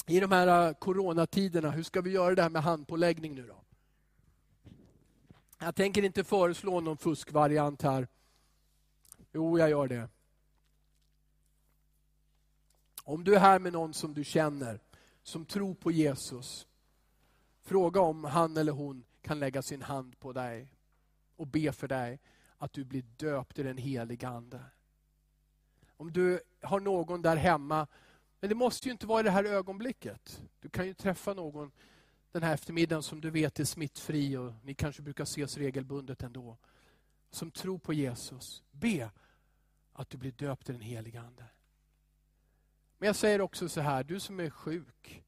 I 0.07 0.21
de 0.21 0.33
här 0.33 0.69
äh, 0.69 0.75
coronatiderna, 0.75 1.71
hur 1.71 1.83
ska 1.83 2.01
vi 2.01 2.11
göra 2.11 2.35
det 2.35 2.43
här 2.43 2.51
med 2.51 2.63
handpåläggning 2.63 3.35
nu 3.35 3.47
då? 3.47 3.57
Jag 5.59 5.75
tänker 5.75 6.03
inte 6.03 6.25
föreslå 6.25 6.81
någon 6.81 6.97
fuskvariant 6.97 7.83
här. 7.83 8.09
Jo, 9.33 9.59
jag 9.59 9.71
gör 9.71 9.89
det. 9.89 10.09
Om 13.03 13.25
du 13.25 13.35
är 13.35 13.41
här 13.41 13.59
med 13.59 13.73
någon 13.73 13.95
som 13.95 14.15
du 14.15 14.25
känner, 14.25 14.81
som 15.23 15.45
tror 15.45 15.75
på 15.75 15.91
Jesus, 15.91 16.67
fråga 17.63 18.01
om 18.01 18.25
han 18.25 18.57
eller 18.57 18.73
hon 18.73 19.05
kan 19.23 19.39
lägga 19.39 19.63
sin 19.63 19.83
hand 19.83 20.19
på 20.19 20.33
dig 20.33 20.69
och 21.37 21.47
be 21.47 21.73
för 21.73 21.89
dig 21.89 22.19
att 22.59 22.73
du 22.73 22.85
blir 22.85 23.03
döpt 23.17 23.59
i 23.59 23.63
den 23.63 23.79
heliga 23.79 24.29
Ande. 24.29 24.61
Om 25.97 26.13
du 26.13 26.41
har 26.63 26.81
någon 26.81 27.23
där 27.23 27.37
hemma, 27.37 27.87
men 28.41 28.49
det 28.49 28.55
måste 28.55 28.89
ju 28.89 28.93
inte 28.93 29.07
vara 29.07 29.21
i 29.21 29.23
det 29.23 29.31
här 29.31 29.45
ögonblicket. 29.45 30.43
Du 30.61 30.69
kan 30.69 30.87
ju 30.87 30.95
träffa 30.95 31.35
någon 31.35 31.71
den 32.33 32.43
här 32.43 32.55
eftermiddagen 32.55 33.03
som 33.03 33.21
du 33.21 33.31
vet 33.31 33.61
är 33.61 33.65
smittfri 33.65 34.37
och 34.37 34.53
ni 34.63 34.75
kanske 34.75 35.03
brukar 35.03 35.25
ses 35.25 35.57
regelbundet 35.57 36.23
ändå. 36.23 36.57
Som 37.31 37.51
tror 37.51 37.79
på 37.79 37.93
Jesus. 37.93 38.63
Be 38.71 39.11
att 39.93 40.11
du 40.11 40.19
blir 40.19 40.33
döpt 40.33 40.69
i 40.69 40.73
den 40.73 40.81
heliga 40.81 41.21
Ande. 41.21 41.45
Men 42.99 43.07
jag 43.07 43.17
säger 43.17 43.41
också 43.41 43.69
så 43.69 43.81
här, 43.81 44.05
du 44.05 44.21
som 44.21 44.41
är 44.41 44.51
sjuk, 44.51 45.25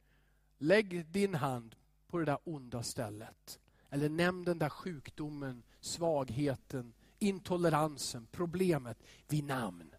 lägg 0.59 1.07
din 1.07 1.35
hand 1.35 1.77
på 2.07 2.19
det 2.19 2.25
där 2.25 2.39
onda 2.45 2.83
stället. 2.83 3.61
Eller 3.91 4.09
nämn 4.09 4.45
den 4.45 4.59
där 4.59 4.69
sjukdomen, 4.69 5.63
svagheten, 5.81 6.93
intoleransen, 7.19 8.27
problemet 8.31 8.99
vid 9.29 9.45
namn. 9.45 9.95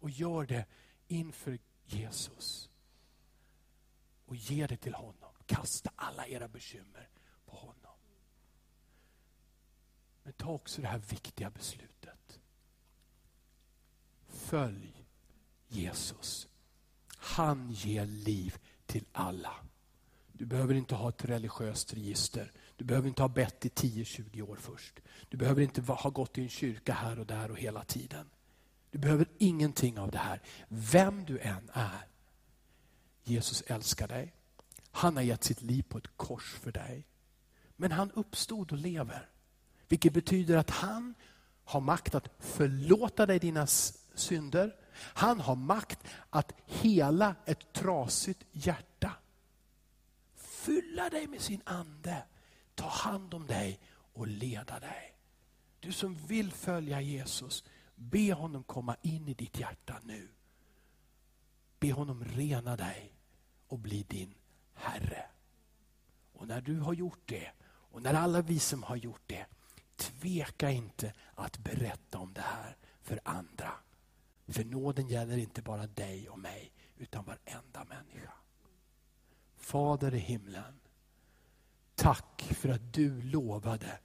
Och 0.00 0.10
gör 0.10 0.46
det 0.46 0.66
inför 1.08 1.58
Jesus. 1.84 2.70
Och 4.26 4.36
ge 4.36 4.66
det 4.66 4.76
till 4.76 4.94
honom. 4.94 5.34
Kasta 5.46 5.90
alla 5.96 6.26
era 6.26 6.48
bekymmer 6.48 7.08
på 7.46 7.56
honom. 7.56 7.96
Men 10.22 10.32
ta 10.32 10.50
också 10.50 10.82
det 10.82 10.88
här 10.88 10.98
viktiga 10.98 11.50
beslutet. 11.50 12.40
Följ 14.26 15.06
Jesus. 15.68 16.48
Han 17.08 17.72
ger 17.72 18.06
liv 18.06 18.58
till 18.86 19.04
alla. 19.12 19.54
Du 20.32 20.46
behöver 20.46 20.74
inte 20.74 20.94
ha 20.94 21.08
ett 21.08 21.24
religiöst 21.24 21.94
register. 21.94 22.52
Du 22.76 22.84
behöver 22.84 23.08
inte 23.08 23.22
ha 23.22 23.28
bett 23.28 23.66
i 23.66 23.68
10-20 23.68 24.42
år 24.42 24.56
först. 24.56 25.00
Du 25.28 25.36
behöver 25.36 25.62
inte 25.62 25.82
ha 25.82 26.10
gått 26.10 26.38
i 26.38 26.42
en 26.42 26.48
kyrka 26.48 26.92
här 26.92 27.18
och 27.18 27.26
där 27.26 27.50
och 27.50 27.58
hela 27.58 27.84
tiden. 27.84 28.30
Du 28.90 28.98
behöver 28.98 29.26
ingenting 29.38 29.98
av 29.98 30.10
det 30.10 30.18
här. 30.18 30.42
Vem 30.68 31.24
du 31.24 31.38
än 31.38 31.70
är. 31.72 32.06
Jesus 33.24 33.62
älskar 33.66 34.08
dig. 34.08 34.34
Han 34.90 35.16
har 35.16 35.22
gett 35.22 35.44
sitt 35.44 35.62
liv 35.62 35.82
på 35.82 35.98
ett 35.98 36.16
kors 36.16 36.54
för 36.54 36.72
dig. 36.72 37.06
Men 37.76 37.92
han 37.92 38.10
uppstod 38.10 38.72
och 38.72 38.78
lever. 38.78 39.28
Vilket 39.88 40.12
betyder 40.12 40.56
att 40.56 40.70
han 40.70 41.14
har 41.64 41.80
makt 41.80 42.14
att 42.14 42.28
förlåta 42.38 43.26
dig 43.26 43.38
dina 43.38 43.66
synder. 44.14 44.76
Han 44.96 45.40
har 45.40 45.56
makt 45.56 45.98
att 46.30 46.52
hela 46.66 47.34
ett 47.44 47.72
trasigt 47.72 48.44
hjärta. 48.52 49.12
Fylla 50.36 51.10
dig 51.10 51.26
med 51.26 51.40
sin 51.40 51.60
ande, 51.64 52.22
ta 52.74 52.88
hand 52.88 53.34
om 53.34 53.46
dig 53.46 53.80
och 54.12 54.26
leda 54.26 54.80
dig. 54.80 55.14
Du 55.80 55.92
som 55.92 56.14
vill 56.14 56.52
följa 56.52 57.00
Jesus, 57.00 57.64
be 57.94 58.32
honom 58.32 58.62
komma 58.64 58.96
in 59.02 59.28
i 59.28 59.34
ditt 59.34 59.58
hjärta 59.58 60.00
nu. 60.02 60.28
Be 61.78 61.92
honom 61.92 62.24
rena 62.24 62.76
dig 62.76 63.12
och 63.68 63.78
bli 63.78 64.02
din 64.02 64.34
Herre. 64.74 65.26
Och 66.32 66.48
när 66.48 66.60
du 66.60 66.80
har 66.80 66.92
gjort 66.92 67.22
det, 67.24 67.50
och 67.62 68.02
när 68.02 68.14
alla 68.14 68.42
vi 68.42 68.58
som 68.58 68.82
har 68.82 68.96
gjort 68.96 69.22
det, 69.26 69.46
tveka 69.96 70.70
inte 70.70 71.12
att 71.34 71.58
berätta 71.58 72.18
om 72.18 72.32
det 72.32 72.40
här 72.40 72.76
för 73.02 73.20
andra. 73.24 73.72
För 74.46 74.64
nåden 74.64 75.08
gäller 75.08 75.36
inte 75.36 75.62
bara 75.62 75.86
dig 75.86 76.28
och 76.28 76.38
mig, 76.38 76.72
utan 76.96 77.24
varenda 77.24 77.84
människa. 77.84 78.32
Fader 79.56 80.14
i 80.14 80.18
himlen, 80.18 80.80
tack 81.94 82.42
för 82.56 82.68
att 82.68 82.92
du 82.92 83.22
lovade 83.22 83.98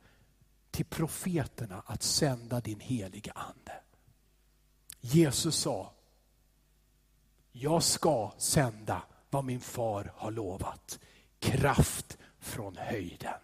till 0.71 0.85
profeterna 0.85 1.83
att 1.85 2.03
sända 2.03 2.61
din 2.61 2.79
heliga 2.79 3.31
Ande. 3.31 3.73
Jesus 5.01 5.55
sa, 5.55 5.93
jag 7.51 7.83
ska 7.83 8.31
sända 8.37 9.01
vad 9.29 9.45
min 9.45 9.59
far 9.59 10.13
har 10.15 10.31
lovat. 10.31 10.99
Kraft 11.39 12.17
från 12.39 12.77
höjden. 12.77 13.39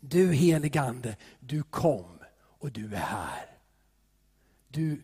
Du 0.00 0.32
heligande, 0.32 1.16
du 1.40 1.62
kom 1.62 2.18
och 2.34 2.72
du 2.72 2.94
är 2.94 2.98
här. 2.98 3.58
Du 4.68 5.02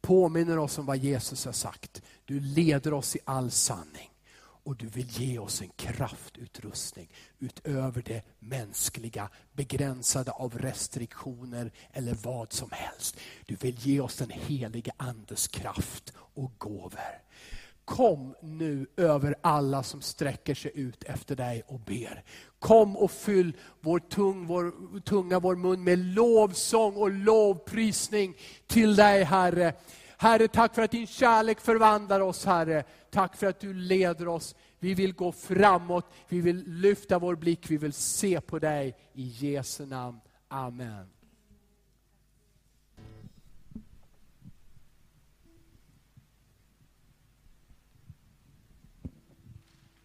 påminner 0.00 0.58
oss 0.58 0.78
om 0.78 0.86
vad 0.86 0.96
Jesus 0.96 1.44
har 1.44 1.52
sagt. 1.52 2.02
Du 2.24 2.40
leder 2.40 2.94
oss 2.94 3.16
i 3.16 3.18
all 3.24 3.50
sanning. 3.50 4.10
Och 4.66 4.76
du 4.76 4.86
vill 4.86 5.08
ge 5.08 5.38
oss 5.38 5.62
en 5.62 5.70
kraftutrustning 5.76 7.08
utöver 7.38 8.02
det 8.02 8.22
mänskliga, 8.38 9.28
begränsade 9.52 10.30
av 10.30 10.58
restriktioner 10.58 11.70
eller 11.92 12.16
vad 12.22 12.52
som 12.52 12.68
helst. 12.72 13.16
Du 13.46 13.54
vill 13.54 13.78
ge 13.78 14.00
oss 14.00 14.16
den 14.16 14.30
helige 14.30 14.92
Andes 14.96 15.48
kraft 15.48 16.12
och 16.16 16.52
gåvor. 16.58 17.22
Kom 17.84 18.34
nu 18.40 18.86
över 18.96 19.34
alla 19.40 19.82
som 19.82 20.00
sträcker 20.00 20.54
sig 20.54 20.70
ut 20.74 21.04
efter 21.04 21.36
dig 21.36 21.62
och 21.66 21.80
ber. 21.80 22.24
Kom 22.58 22.96
och 22.96 23.10
fyll 23.10 23.56
vår, 23.80 23.98
tung, 23.98 24.46
vår 24.46 25.00
tunga, 25.00 25.40
vår 25.40 25.56
mun 25.56 25.84
med 25.84 25.98
lovsång 25.98 26.96
och 26.96 27.10
lovprisning 27.10 28.36
till 28.66 28.96
dig 28.96 29.24
Herre. 29.24 29.74
Herre, 30.18 30.48
tack 30.48 30.74
för 30.74 30.82
att 30.82 30.90
din 30.90 31.06
kärlek 31.06 31.60
förvandlar 31.60 32.20
oss 32.20 32.44
Herre. 32.44 32.84
Tack 33.16 33.36
för 33.36 33.46
att 33.46 33.60
du 33.60 33.74
leder 33.74 34.28
oss. 34.28 34.54
Vi 34.78 34.94
vill 34.94 35.12
gå 35.12 35.32
framåt, 35.32 36.06
vi 36.28 36.40
vill 36.40 36.64
lyfta 36.66 37.18
vår 37.18 37.36
blick, 37.36 37.70
vi 37.70 37.76
vill 37.76 37.92
se 37.92 38.40
på 38.40 38.58
dig. 38.58 38.96
I 39.12 39.22
Jesu 39.22 39.86
namn. 39.86 40.20
Amen. 40.48 41.15